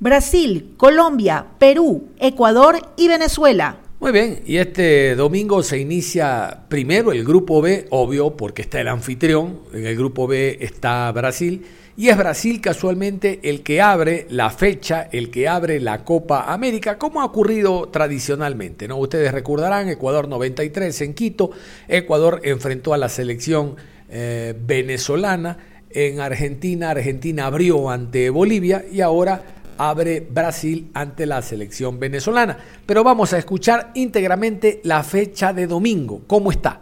Brasil, 0.03 0.73
Colombia, 0.75 1.45
Perú, 1.57 2.09
Ecuador 2.19 2.75
y 2.97 3.07
Venezuela. 3.07 3.77
Muy 4.01 4.11
bien, 4.11 4.41
y 4.45 4.57
este 4.57 5.15
domingo 5.15 5.63
se 5.63 5.79
inicia 5.79 6.65
primero 6.67 7.13
el 7.13 7.23
grupo 7.23 7.61
B, 7.61 7.87
obvio, 7.89 8.35
porque 8.35 8.63
está 8.63 8.81
el 8.81 8.89
anfitrión, 8.89 9.61
en 9.71 9.85
el 9.85 9.95
grupo 9.95 10.27
B 10.27 10.57
está 10.59 11.09
Brasil, 11.13 11.65
y 11.95 12.09
es 12.09 12.17
Brasil 12.17 12.59
casualmente 12.59 13.39
el 13.43 13.63
que 13.63 13.79
abre 13.79 14.27
la 14.29 14.49
fecha, 14.49 15.07
el 15.09 15.31
que 15.31 15.47
abre 15.47 15.79
la 15.79 16.03
Copa 16.03 16.51
América, 16.51 16.97
como 16.97 17.21
ha 17.21 17.25
ocurrido 17.25 17.87
tradicionalmente. 17.87 18.89
¿no? 18.89 18.97
Ustedes 18.97 19.31
recordarán, 19.31 19.87
Ecuador 19.87 20.27
93 20.27 20.99
en 20.99 21.13
Quito, 21.13 21.51
Ecuador 21.87 22.41
enfrentó 22.43 22.93
a 22.93 22.97
la 22.97 23.07
selección 23.07 23.77
eh, 24.09 24.53
venezolana, 24.67 25.59
en 25.91 26.19
Argentina, 26.19 26.89
Argentina 26.89 27.45
abrió 27.45 27.89
ante 27.89 28.29
Bolivia 28.31 28.83
y 28.91 28.99
ahora 28.99 29.62
abre 29.77 30.19
Brasil 30.19 30.89
ante 30.93 31.25
la 31.25 31.41
selección 31.41 31.99
venezolana. 31.99 32.57
Pero 32.85 33.03
vamos 33.03 33.33
a 33.33 33.37
escuchar 33.37 33.91
íntegramente 33.93 34.81
la 34.83 35.03
fecha 35.03 35.53
de 35.53 35.67
domingo. 35.67 36.21
¿Cómo 36.27 36.51
está? 36.51 36.81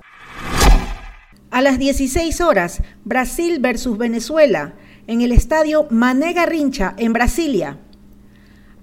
A 1.52 1.62
las 1.62 1.78
16 1.80 2.40
horas, 2.42 2.82
Brasil 3.04 3.60
versus 3.60 3.98
Venezuela 3.98 4.74
en 5.08 5.22
el 5.22 5.32
estadio 5.32 5.88
Mané 5.90 6.34
Garrincha 6.34 6.96
en 6.98 7.12
Brasilia. 7.12 7.78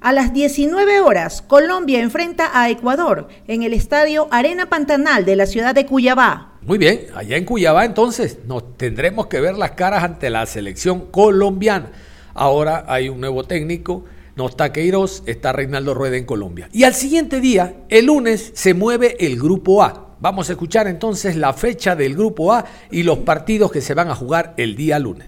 A 0.01 0.13
las 0.13 0.33
19 0.33 1.01
horas, 1.01 1.43
Colombia 1.43 2.01
enfrenta 2.01 2.51
a 2.53 2.71
Ecuador 2.71 3.29
en 3.49 3.65
el 3.65 3.73
estadio 3.73 4.29
Arena 4.31 4.69
Pantanal 4.69 5.25
de 5.25 5.35
la 5.35 5.47
ciudad 5.47 5.75
de 5.75 5.87
Cuyabá. 5.87 6.53
Muy 6.63 6.79
bien, 6.79 7.07
allá 7.17 7.37
en 7.37 7.45
Cuyabá 7.45 7.85
entonces 7.85 8.39
nos 8.47 8.77
tendremos 8.77 9.27
que 9.27 9.41
ver 9.41 9.57
las 9.57 9.73
caras 9.73 10.05
ante 10.05 10.31
la 10.31 10.47
selección 10.47 11.11
colombiana. 11.11 11.91
Ahora 12.39 12.85
hay 12.87 13.09
un 13.09 13.21
nuevo 13.21 13.43
técnico, 13.43 14.05
no 14.37 14.47
está 14.49 14.73
Queiroz, 14.73 15.25
está 15.27 15.51
Reinaldo 15.51 15.93
Rueda 15.93 16.17
en 16.17 16.25
Colombia. 16.25 16.69
Y 16.73 16.85
al 16.85 16.95
siguiente 16.95 17.41
día, 17.41 17.75
el 17.89 18.07
lunes, 18.07 18.53
se 18.55 18.75
mueve 18.75 19.17
el 19.19 19.41
grupo 19.41 19.83
A. 19.83 20.15
Vamos 20.21 20.49
a 20.49 20.53
escuchar 20.53 20.87
entonces 20.87 21.35
la 21.35 21.53
fecha 21.53 21.97
del 21.97 22.15
grupo 22.15 22.53
A 22.53 22.65
y 22.93 23.03
los 23.03 23.19
partidos 23.19 23.73
que 23.73 23.81
se 23.81 23.93
van 23.93 24.09
a 24.09 24.15
jugar 24.15 24.55
el 24.57 24.77
día 24.77 25.01
lunes. 25.01 25.27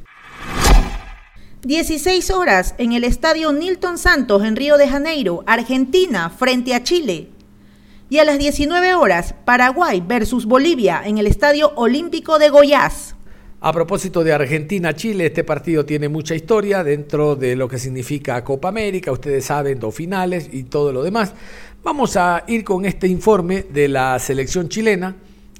16 1.62 2.30
horas 2.30 2.76
en 2.78 2.92
el 2.92 3.02
estadio 3.02 3.52
Nilton 3.52 3.98
Santos 3.98 4.44
en 4.44 4.54
Río 4.54 4.78
de 4.78 4.86
Janeiro, 4.86 5.42
Argentina, 5.48 6.30
frente 6.30 6.76
a 6.76 6.84
Chile. 6.84 7.30
Y 8.08 8.18
a 8.18 8.24
las 8.24 8.38
19 8.38 8.94
horas, 8.94 9.34
Paraguay 9.44 10.00
versus 10.00 10.46
Bolivia 10.46 11.02
en 11.04 11.18
el 11.18 11.26
estadio 11.26 11.72
Olímpico 11.74 12.38
de 12.38 12.50
Goiás. 12.50 13.16
A 13.62 13.72
propósito 13.74 14.24
de 14.24 14.32
Argentina-Chile, 14.32 15.26
este 15.26 15.44
partido 15.44 15.84
tiene 15.84 16.08
mucha 16.08 16.34
historia 16.34 16.82
dentro 16.82 17.36
de 17.36 17.54
lo 17.56 17.68
que 17.68 17.78
significa 17.78 18.42
Copa 18.42 18.68
América, 18.68 19.12
ustedes 19.12 19.44
saben, 19.44 19.78
dos 19.78 19.94
finales 19.94 20.48
y 20.50 20.62
todo 20.62 20.94
lo 20.94 21.02
demás. 21.02 21.34
Vamos 21.84 22.16
a 22.16 22.42
ir 22.46 22.64
con 22.64 22.86
este 22.86 23.06
informe 23.06 23.66
de 23.70 23.88
la 23.88 24.18
selección 24.18 24.70
chilena. 24.70 25.14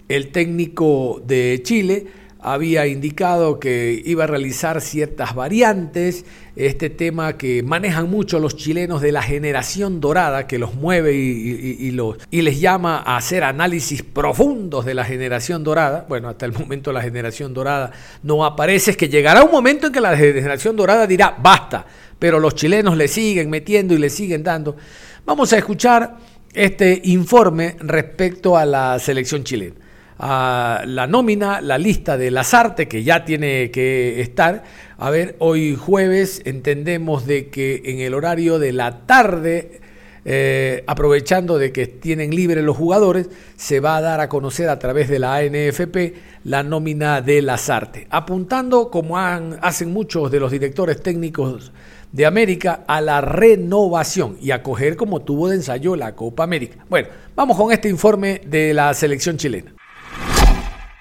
El 0.08 0.32
técnico 0.32 1.20
de 1.26 1.60
Chile 1.62 2.06
había 2.42 2.86
indicado 2.86 3.60
que 3.60 4.00
iba 4.04 4.24
a 4.24 4.26
realizar 4.26 4.80
ciertas 4.80 5.34
variantes, 5.34 6.24
este 6.56 6.90
tema 6.90 7.36
que 7.36 7.62
manejan 7.62 8.10
mucho 8.10 8.38
los 8.38 8.56
chilenos 8.56 9.00
de 9.02 9.12
la 9.12 9.22
generación 9.22 10.00
dorada, 10.00 10.46
que 10.46 10.58
los 10.58 10.74
mueve 10.74 11.14
y, 11.14 11.90
los, 11.90 12.16
y 12.30 12.42
les 12.42 12.60
llama 12.60 12.98
a 12.98 13.16
hacer 13.16 13.44
análisis 13.44 14.02
profundos 14.02 14.84
de 14.84 14.94
la 14.94 15.04
generación 15.04 15.64
dorada. 15.64 16.06
Bueno, 16.08 16.28
hasta 16.28 16.46
el 16.46 16.52
momento 16.52 16.92
la 16.92 17.02
generación 17.02 17.54
dorada 17.54 17.92
no 18.22 18.44
aparece, 18.44 18.92
es 18.92 18.96
que 18.96 19.08
llegará 19.08 19.42
un 19.42 19.52
momento 19.52 19.88
en 19.88 19.92
que 19.92 20.00
la 20.00 20.16
generación 20.16 20.76
dorada 20.76 21.06
dirá, 21.06 21.36
basta, 21.40 21.86
pero 22.18 22.40
los 22.40 22.54
chilenos 22.54 22.96
le 22.96 23.08
siguen 23.08 23.50
metiendo 23.50 23.94
y 23.94 23.98
le 23.98 24.10
siguen 24.10 24.42
dando. 24.42 24.76
Vamos 25.24 25.52
a 25.52 25.58
escuchar 25.58 26.16
este 26.52 27.00
informe 27.04 27.76
respecto 27.80 28.56
a 28.56 28.64
la 28.64 28.98
selección 28.98 29.44
chilena 29.44 29.89
a 30.22 30.82
la 30.86 31.06
nómina, 31.06 31.62
la 31.62 31.78
lista 31.78 32.18
de 32.18 32.30
las 32.30 32.52
artes 32.52 32.86
que 32.88 33.02
ya 33.02 33.24
tiene 33.24 33.70
que 33.70 34.20
estar. 34.20 34.62
A 34.98 35.08
ver, 35.08 35.34
hoy 35.38 35.74
jueves 35.74 36.42
entendemos 36.44 37.26
de 37.26 37.48
que 37.48 37.80
en 37.86 38.00
el 38.00 38.12
horario 38.12 38.58
de 38.58 38.74
la 38.74 39.06
tarde, 39.06 39.80
eh, 40.26 40.84
aprovechando 40.86 41.56
de 41.56 41.72
que 41.72 41.86
tienen 41.86 42.34
libres 42.34 42.62
los 42.62 42.76
jugadores, 42.76 43.30
se 43.56 43.80
va 43.80 43.96
a 43.96 44.02
dar 44.02 44.20
a 44.20 44.28
conocer 44.28 44.68
a 44.68 44.78
través 44.78 45.08
de 45.08 45.20
la 45.20 45.36
ANFP 45.36 46.14
la 46.44 46.62
nómina 46.62 47.22
de 47.22 47.40
las 47.40 47.70
artes, 47.70 48.06
apuntando 48.10 48.90
como 48.90 49.16
hacen 49.16 49.90
muchos 49.90 50.30
de 50.30 50.38
los 50.38 50.52
directores 50.52 51.02
técnicos 51.02 51.72
de 52.12 52.26
América 52.26 52.84
a 52.86 53.00
la 53.00 53.22
renovación 53.22 54.36
y 54.42 54.50
a 54.50 54.62
coger 54.62 54.96
como 54.96 55.20
tuvo 55.20 55.48
de 55.48 55.56
ensayo 55.56 55.96
la 55.96 56.14
Copa 56.14 56.42
América. 56.42 56.84
Bueno, 56.90 57.08
vamos 57.34 57.56
con 57.56 57.72
este 57.72 57.88
informe 57.88 58.42
de 58.44 58.74
la 58.74 58.92
selección 58.92 59.38
chilena. 59.38 59.79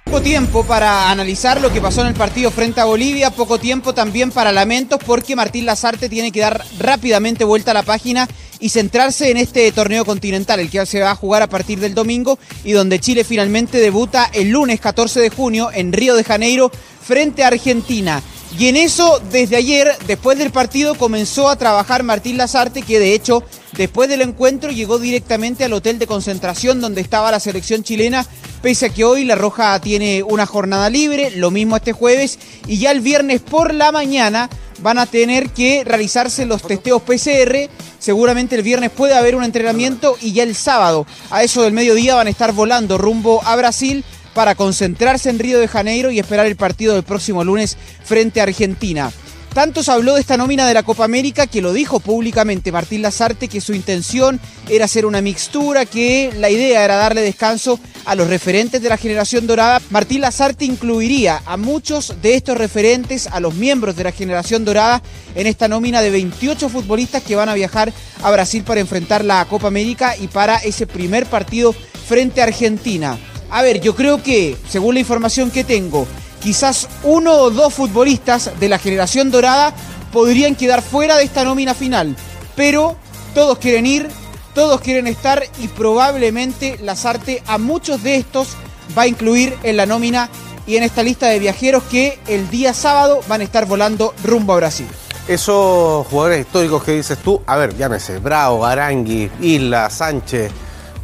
Poco 0.09 0.23
tiempo 0.23 0.63
para 0.63 1.11
analizar 1.11 1.61
lo 1.61 1.71
que 1.71 1.81
pasó 1.81 2.01
en 2.01 2.07
el 2.07 2.15
partido 2.15 2.49
frente 2.49 2.81
a 2.81 2.85
Bolivia, 2.85 3.29
poco 3.29 3.59
tiempo 3.59 3.93
también 3.93 4.31
para 4.31 4.51
lamentos 4.51 4.99
porque 5.05 5.35
Martín 5.35 5.67
Lazarte 5.67 6.09
tiene 6.09 6.31
que 6.31 6.39
dar 6.39 6.65
rápidamente 6.79 7.43
vuelta 7.43 7.69
a 7.69 7.73
la 7.75 7.83
página 7.83 8.27
y 8.59 8.69
centrarse 8.69 9.29
en 9.29 9.37
este 9.37 9.71
torneo 9.71 10.05
continental, 10.05 10.59
el 10.59 10.71
que 10.71 10.83
se 10.87 10.99
va 10.99 11.11
a 11.11 11.15
jugar 11.15 11.43
a 11.43 11.47
partir 11.47 11.79
del 11.79 11.93
domingo 11.93 12.39
y 12.63 12.71
donde 12.71 12.97
Chile 12.97 13.23
finalmente 13.23 13.77
debuta 13.77 14.27
el 14.33 14.49
lunes 14.49 14.79
14 14.79 15.19
de 15.19 15.29
junio 15.29 15.69
en 15.71 15.93
Río 15.93 16.15
de 16.15 16.23
Janeiro 16.23 16.71
frente 17.03 17.43
a 17.43 17.49
Argentina. 17.49 18.23
Y 18.57 18.67
en 18.67 18.77
eso, 18.77 19.21
desde 19.31 19.55
ayer, 19.55 19.95
después 20.07 20.37
del 20.37 20.51
partido, 20.51 20.95
comenzó 20.95 21.49
a 21.49 21.55
trabajar 21.55 22.03
Martín 22.03 22.37
Lazarte, 22.37 22.81
que 22.81 22.99
de 22.99 23.13
hecho, 23.13 23.43
después 23.73 24.09
del 24.09 24.21
encuentro, 24.21 24.71
llegó 24.71 24.97
directamente 24.97 25.63
al 25.63 25.73
hotel 25.73 25.99
de 25.99 26.07
concentración 26.07 26.81
donde 26.81 27.01
estaba 27.01 27.31
la 27.31 27.39
selección 27.39 27.83
chilena 27.83 28.25
pese 28.61 28.87
a 28.87 28.89
que 28.89 29.05
hoy 29.05 29.23
La 29.23 29.35
Roja 29.35 29.79
tiene 29.79 30.23
una 30.23 30.45
jornada 30.45 30.89
libre, 30.89 31.31
lo 31.31 31.51
mismo 31.51 31.75
este 31.75 31.93
jueves, 31.93 32.39
y 32.67 32.77
ya 32.77 32.91
el 32.91 33.01
viernes 33.01 33.41
por 33.41 33.73
la 33.73 33.91
mañana 33.91 34.49
van 34.81 34.97
a 34.97 35.05
tener 35.05 35.49
que 35.51 35.83
realizarse 35.85 36.45
los 36.45 36.61
testeos 36.61 37.01
PCR. 37.01 37.69
Seguramente 37.99 38.55
el 38.55 38.63
viernes 38.63 38.91
puede 38.91 39.15
haber 39.15 39.35
un 39.35 39.43
entrenamiento 39.43 40.17
y 40.21 40.33
ya 40.33 40.43
el 40.43 40.55
sábado, 40.55 41.05
a 41.29 41.43
eso 41.43 41.61
del 41.63 41.73
mediodía, 41.73 42.15
van 42.15 42.27
a 42.27 42.31
estar 42.31 42.53
volando 42.53 42.97
rumbo 42.97 43.41
a 43.45 43.55
Brasil 43.55 44.03
para 44.39 44.55
concentrarse 44.55 45.29
en 45.29 45.37
Río 45.37 45.59
de 45.59 45.67
Janeiro 45.67 46.11
y 46.11 46.19
esperar 46.19 46.45
el 46.45 46.55
partido 46.55 46.93
del 46.93 47.03
próximo 47.03 47.43
lunes 47.43 47.75
frente 48.05 48.39
a 48.39 48.43
Argentina. 48.43 49.11
Tanto 49.53 49.83
se 49.83 49.91
habló 49.91 50.13
de 50.13 50.21
esta 50.21 50.37
nómina 50.37 50.65
de 50.65 50.73
la 50.73 50.83
Copa 50.83 51.03
América 51.03 51.45
que 51.45 51.61
lo 51.61 51.73
dijo 51.73 51.99
públicamente 51.99 52.71
Martín 52.71 53.01
Lazarte 53.01 53.49
que 53.49 53.59
su 53.59 53.73
intención 53.73 54.39
era 54.69 54.85
hacer 54.85 55.05
una 55.05 55.19
mixtura, 55.19 55.85
que 55.85 56.31
la 56.37 56.49
idea 56.49 56.85
era 56.85 56.95
darle 56.95 57.19
descanso 57.19 57.81
a 58.05 58.15
los 58.15 58.29
referentes 58.29 58.81
de 58.81 58.87
la 58.87 58.95
generación 58.95 59.45
dorada. 59.45 59.81
Martín 59.89 60.21
Lazarte 60.21 60.63
incluiría 60.63 61.41
a 61.45 61.57
muchos 61.57 62.21
de 62.21 62.35
estos 62.35 62.57
referentes, 62.57 63.27
a 63.27 63.41
los 63.41 63.55
miembros 63.55 63.97
de 63.97 64.05
la 64.05 64.13
generación 64.13 64.63
dorada, 64.63 65.03
en 65.35 65.47
esta 65.47 65.67
nómina 65.67 66.01
de 66.01 66.11
28 66.11 66.69
futbolistas 66.69 67.23
que 67.23 67.35
van 67.35 67.49
a 67.49 67.55
viajar 67.55 67.91
a 68.23 68.31
Brasil 68.31 68.63
para 68.63 68.79
enfrentar 68.79 69.25
la 69.25 69.43
Copa 69.49 69.67
América 69.67 70.15
y 70.15 70.29
para 70.29 70.59
ese 70.59 70.87
primer 70.87 71.25
partido 71.25 71.73
frente 72.07 72.39
a 72.39 72.45
Argentina. 72.45 73.19
A 73.49 73.61
ver, 73.61 73.81
yo 73.81 73.95
creo 73.95 74.21
que, 74.21 74.55
según 74.67 74.93
la 74.93 74.99
información 74.99 75.49
que 75.51 75.63
tengo, 75.63 76.07
quizás 76.41 76.87
uno 77.03 77.33
o 77.33 77.49
dos 77.49 77.73
futbolistas 77.73 78.51
de 78.59 78.69
la 78.69 78.79
generación 78.79 79.31
dorada 79.31 79.73
podrían 80.11 80.55
quedar 80.55 80.81
fuera 80.81 81.17
de 81.17 81.23
esta 81.23 81.43
nómina 81.43 81.73
final. 81.73 82.15
Pero 82.55 82.95
todos 83.33 83.57
quieren 83.57 83.85
ir, 83.85 84.07
todos 84.53 84.81
quieren 84.81 85.07
estar 85.07 85.43
y 85.59 85.67
probablemente 85.67 86.77
Lazarte 86.81 87.43
a 87.47 87.57
muchos 87.57 88.03
de 88.03 88.17
estos 88.17 88.49
va 88.97 89.03
a 89.03 89.07
incluir 89.07 89.55
en 89.63 89.77
la 89.77 89.85
nómina 89.85 90.29
y 90.67 90.77
en 90.77 90.83
esta 90.83 91.03
lista 91.03 91.27
de 91.27 91.39
viajeros 91.39 91.83
que 91.83 92.19
el 92.27 92.49
día 92.49 92.73
sábado 92.73 93.21
van 93.27 93.41
a 93.41 93.43
estar 93.43 93.65
volando 93.65 94.13
rumbo 94.23 94.53
a 94.53 94.57
Brasil. 94.57 94.87
Esos 95.27 96.05
jugadores 96.07 96.41
históricos 96.41 96.83
que 96.83 96.93
dices 96.93 97.17
tú, 97.19 97.41
a 97.45 97.55
ver, 97.55 97.75
llámese, 97.77 98.19
Bravo, 98.19 98.65
Arangui, 98.65 99.29
Isla, 99.41 99.89
Sánchez, 99.89 100.51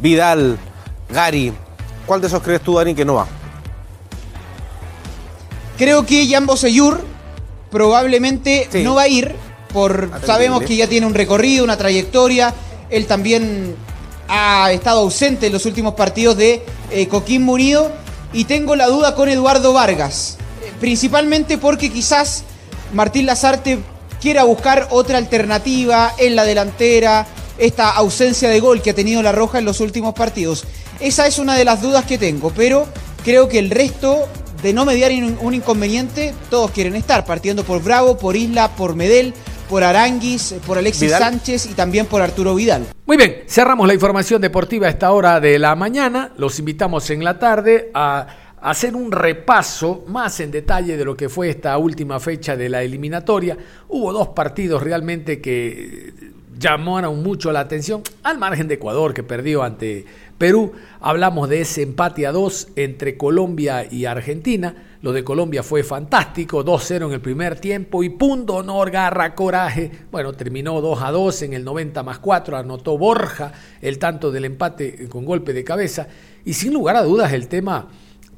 Vidal, 0.00 0.58
Gary, 1.08 1.52
¿cuál 2.06 2.20
de 2.20 2.28
esos 2.28 2.42
crees 2.42 2.62
tú, 2.62 2.76
Dani, 2.76 2.94
que 2.94 3.04
no 3.04 3.14
va? 3.14 3.26
Creo 5.76 6.06
que 6.06 6.26
Jambo 6.26 6.56
Seyur 6.56 7.04
probablemente 7.70 8.68
no 8.82 8.94
va 8.94 9.02
a 9.02 9.08
ir, 9.08 9.34
por 9.72 10.10
sabemos 10.24 10.62
que 10.62 10.76
ya 10.76 10.86
tiene 10.86 11.06
un 11.06 11.14
recorrido, 11.14 11.64
una 11.64 11.76
trayectoria. 11.76 12.54
Él 12.88 13.06
también 13.06 13.76
ha 14.28 14.72
estado 14.72 15.00
ausente 15.00 15.48
en 15.48 15.52
los 15.52 15.66
últimos 15.66 15.94
partidos 15.94 16.36
de 16.36 16.64
eh, 16.90 17.08
Coquín 17.08 17.42
Munido. 17.42 17.92
Y 18.32 18.44
tengo 18.44 18.76
la 18.76 18.86
duda 18.86 19.14
con 19.14 19.28
Eduardo 19.28 19.72
Vargas, 19.72 20.36
principalmente 20.80 21.58
porque 21.58 21.90
quizás 21.90 22.44
Martín 22.92 23.26
Lazarte 23.26 23.78
quiera 24.20 24.44
buscar 24.44 24.88
otra 24.90 25.18
alternativa 25.18 26.12
en 26.18 26.36
la 26.36 26.44
delantera, 26.44 27.26
esta 27.58 27.90
ausencia 27.90 28.48
de 28.48 28.60
gol 28.60 28.82
que 28.82 28.90
ha 28.90 28.94
tenido 28.94 29.22
La 29.22 29.32
Roja 29.32 29.58
en 29.58 29.64
los 29.64 29.80
últimos 29.80 30.14
partidos. 30.14 30.64
Esa 31.00 31.26
es 31.26 31.38
una 31.38 31.54
de 31.54 31.64
las 31.64 31.82
dudas 31.82 32.06
que 32.06 32.16
tengo, 32.16 32.50
pero 32.56 32.86
creo 33.22 33.48
que 33.48 33.58
el 33.58 33.70
resto 33.70 34.26
de 34.62 34.72
no 34.72 34.86
mediar 34.86 35.12
un 35.40 35.54
inconveniente, 35.54 36.32
todos 36.48 36.70
quieren 36.70 36.96
estar, 36.96 37.26
partiendo 37.26 37.64
por 37.64 37.82
Bravo, 37.82 38.16
por 38.16 38.34
Isla, 38.34 38.74
por 38.74 38.96
Medel, 38.96 39.34
por 39.68 39.84
Aranguis, 39.84 40.54
por 40.66 40.78
Alexis 40.78 41.12
Sánchez 41.12 41.66
y 41.66 41.74
también 41.74 42.06
por 42.06 42.22
Arturo 42.22 42.54
Vidal. 42.54 42.86
Muy 43.04 43.18
bien, 43.18 43.42
cerramos 43.46 43.86
la 43.86 43.92
información 43.92 44.40
deportiva 44.40 44.86
a 44.86 44.90
esta 44.90 45.12
hora 45.12 45.38
de 45.38 45.58
la 45.58 45.76
mañana. 45.76 46.32
Los 46.38 46.58
invitamos 46.58 47.10
en 47.10 47.22
la 47.22 47.38
tarde 47.38 47.90
a 47.92 48.26
hacer 48.62 48.96
un 48.96 49.12
repaso 49.12 50.04
más 50.08 50.40
en 50.40 50.50
detalle 50.50 50.96
de 50.96 51.04
lo 51.04 51.14
que 51.14 51.28
fue 51.28 51.50
esta 51.50 51.76
última 51.76 52.18
fecha 52.20 52.56
de 52.56 52.70
la 52.70 52.82
eliminatoria. 52.82 53.56
Hubo 53.88 54.14
dos 54.14 54.28
partidos 54.28 54.82
realmente 54.82 55.42
que 55.42 56.35
llamaron 56.58 57.22
mucho 57.22 57.52
la 57.52 57.60
atención, 57.60 58.02
al 58.22 58.38
margen 58.38 58.68
de 58.68 58.74
Ecuador 58.74 59.14
que 59.14 59.22
perdió 59.22 59.62
ante 59.62 60.06
Perú. 60.38 60.72
Hablamos 61.00 61.48
de 61.48 61.60
ese 61.60 61.82
empate 61.82 62.26
a 62.26 62.32
dos 62.32 62.68
entre 62.76 63.16
Colombia 63.16 63.86
y 63.90 64.04
Argentina. 64.04 64.74
Lo 65.02 65.12
de 65.12 65.24
Colombia 65.24 65.62
fue 65.62 65.82
fantástico, 65.82 66.64
2-0 66.64 67.06
en 67.06 67.12
el 67.12 67.20
primer 67.20 67.60
tiempo 67.60 68.02
y 68.02 68.08
punto, 68.08 68.56
honor, 68.56 68.90
garra, 68.90 69.34
coraje. 69.34 69.90
Bueno, 70.10 70.32
terminó 70.32 70.80
2 70.80 71.02
a 71.02 71.10
2 71.10 71.42
en 71.42 71.52
el 71.52 71.64
90 71.64 72.02
más 72.02 72.18
4, 72.18 72.56
anotó 72.56 72.98
Borja 72.98 73.52
el 73.80 73.98
tanto 73.98 74.32
del 74.32 74.46
empate 74.46 75.08
con 75.08 75.24
golpe 75.24 75.52
de 75.52 75.64
cabeza. 75.64 76.08
Y 76.44 76.54
sin 76.54 76.72
lugar 76.72 76.96
a 76.96 77.02
dudas 77.02 77.32
el 77.32 77.48
tema 77.48 77.88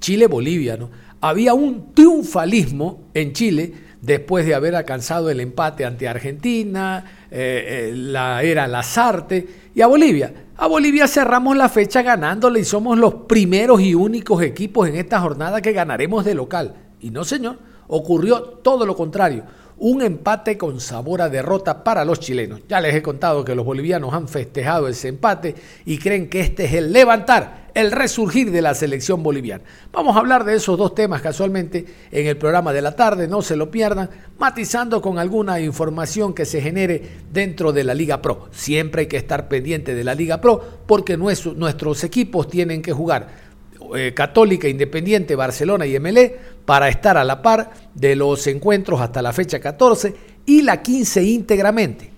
Chile-Bolivia, 0.01 0.77
¿no? 0.77 0.91
Había 1.21 1.53
un 1.53 1.95
triunfalismo 1.95 3.09
en 3.13 3.33
Chile 3.33 3.73
después 4.09 4.47
de 4.47 4.55
haber 4.55 4.75
alcanzado 4.75 5.31
el 5.31 5.39
empate 5.39 5.85
ante 5.85 6.09
Argentina, 6.09 7.05
eh, 7.31 7.91
eh, 7.91 7.93
la 7.95 8.43
era 8.43 8.67
Lazarte 8.67 9.71
y 9.75 9.83
a 9.83 9.87
Bolivia. 9.87 10.33
A 10.57 10.67
Bolivia 10.67 11.07
cerramos 11.07 11.57
la 11.57 11.69
fecha 11.69 12.03
ganándole 12.03 12.61
y 12.61 12.65
somos 12.65 12.99
los 12.99 13.15
primeros 13.29 13.81
y 13.83 13.95
únicos 13.95 14.43
equipos 14.43 14.89
en 14.89 14.97
esta 14.97 15.21
jornada 15.21 15.61
que 15.61 15.73
ganaremos 15.73 16.25
de 16.25 16.35
local. 16.35 16.75
Y 17.01 17.11
no, 17.11 17.23
señor, 17.23 17.59
ocurrió 17.87 18.41
todo 18.43 18.87
lo 18.87 18.97
contrario 18.97 19.45
un 19.81 20.03
empate 20.03 20.59
con 20.59 20.81
sabor 20.81 21.23
a 21.23 21.29
derrota 21.29 21.85
para 21.85 22.05
los 22.05 22.19
chilenos. 22.19 22.63
Ya 22.69 22.81
les 22.81 22.95
he 22.95 23.03
contado 23.03 23.45
que 23.45 23.55
los 23.55 23.65
bolivianos 23.65 24.13
han 24.13 24.29
festejado 24.29 24.89
ese 24.89 25.09
empate 25.09 25.55
y 25.85 25.99
creen 25.99 26.29
que 26.29 26.41
este 26.41 26.65
es 26.65 26.75
el 26.75 26.93
levantar, 26.93 27.68
el 27.79 27.93
resurgir 27.93 28.51
de 28.51 28.61
la 28.61 28.75
selección 28.75 29.23
boliviana. 29.23 29.63
Vamos 29.93 30.17
a 30.17 30.19
hablar 30.19 30.43
de 30.43 30.57
esos 30.57 30.77
dos 30.77 30.97
temas 30.97 31.23
casualmente 31.23 31.85
en 32.11 32.27
el 32.27 32.37
programa 32.37 32.73
de 32.73 32.83
la 32.83 32.97
tarde, 32.97 33.29
no 33.29 33.41
se 33.41 33.55
lo 33.55 33.71
pierdan, 33.71 34.11
matizando 34.37 35.01
con 35.01 35.17
alguna 35.17 35.61
información 35.61 36.35
que 36.35 36.45
se 36.45 36.61
genere 36.61 37.01
dentro 37.33 37.73
de 37.73 37.85
la 37.85 37.95
Liga 37.95 38.21
Pro. 38.21 38.49
Siempre 38.51 39.03
hay 39.03 39.07
que 39.07 39.17
estar 39.17 39.47
pendiente 39.47 39.95
de 39.95 40.03
la 40.03 40.17
Liga 40.17 40.41
Pro 40.41 40.61
porque 40.87 41.17
nuestros 41.17 42.03
equipos 42.03 42.49
tienen 42.49 42.83
que 42.83 42.93
jugar 42.93 43.29
eh, 43.95 44.13
Católica, 44.13 44.67
Independiente, 44.67 45.37
Barcelona 45.37 45.87
y 45.87 46.01
MLE 46.01 46.37
para 46.65 46.89
estar 46.89 47.17
a 47.17 47.23
la 47.23 47.43
par 47.43 47.71
de 47.95 48.17
los 48.17 48.45
encuentros 48.49 49.01
hasta 49.01 49.23
la 49.23 49.33
fecha 49.33 49.61
14 49.61 50.17
y 50.47 50.63
la 50.63 50.83
15 50.83 51.23
íntegramente. 51.23 52.18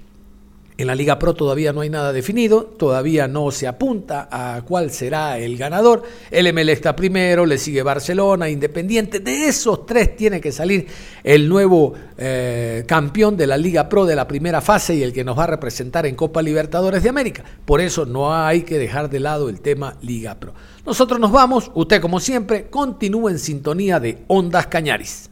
En 0.80 0.86
la 0.86 0.94
Liga 0.94 1.18
Pro 1.18 1.34
todavía 1.34 1.74
no 1.74 1.82
hay 1.82 1.90
nada 1.90 2.10
definido, 2.10 2.62
todavía 2.64 3.28
no 3.28 3.50
se 3.50 3.66
apunta 3.66 4.30
a 4.32 4.62
cuál 4.62 4.90
será 4.90 5.38
el 5.38 5.58
ganador. 5.58 6.04
El 6.30 6.50
ML 6.54 6.70
está 6.70 6.96
primero, 6.96 7.44
le 7.44 7.58
sigue 7.58 7.82
Barcelona, 7.82 8.48
Independiente. 8.48 9.20
De 9.20 9.44
esos 9.44 9.84
tres 9.84 10.16
tiene 10.16 10.40
que 10.40 10.52
salir 10.52 10.86
el 11.22 11.50
nuevo 11.50 11.92
eh, 12.16 12.84
campeón 12.88 13.36
de 13.36 13.46
la 13.46 13.58
Liga 13.58 13.90
Pro 13.90 14.06
de 14.06 14.16
la 14.16 14.26
primera 14.26 14.62
fase 14.62 14.94
y 14.94 15.02
el 15.02 15.12
que 15.12 15.22
nos 15.22 15.38
va 15.38 15.44
a 15.44 15.48
representar 15.48 16.06
en 16.06 16.14
Copa 16.14 16.40
Libertadores 16.40 17.02
de 17.02 17.10
América. 17.10 17.44
Por 17.66 17.82
eso 17.82 18.06
no 18.06 18.34
hay 18.34 18.62
que 18.62 18.78
dejar 18.78 19.10
de 19.10 19.20
lado 19.20 19.50
el 19.50 19.60
tema 19.60 19.98
Liga 20.00 20.40
Pro. 20.40 20.54
Nosotros 20.86 21.20
nos 21.20 21.30
vamos, 21.30 21.70
usted 21.74 22.00
como 22.00 22.20
siempre, 22.20 22.70
continúe 22.70 23.28
en 23.28 23.38
sintonía 23.38 24.00
de 24.00 24.24
Ondas 24.28 24.66
Cañaris. 24.68 25.29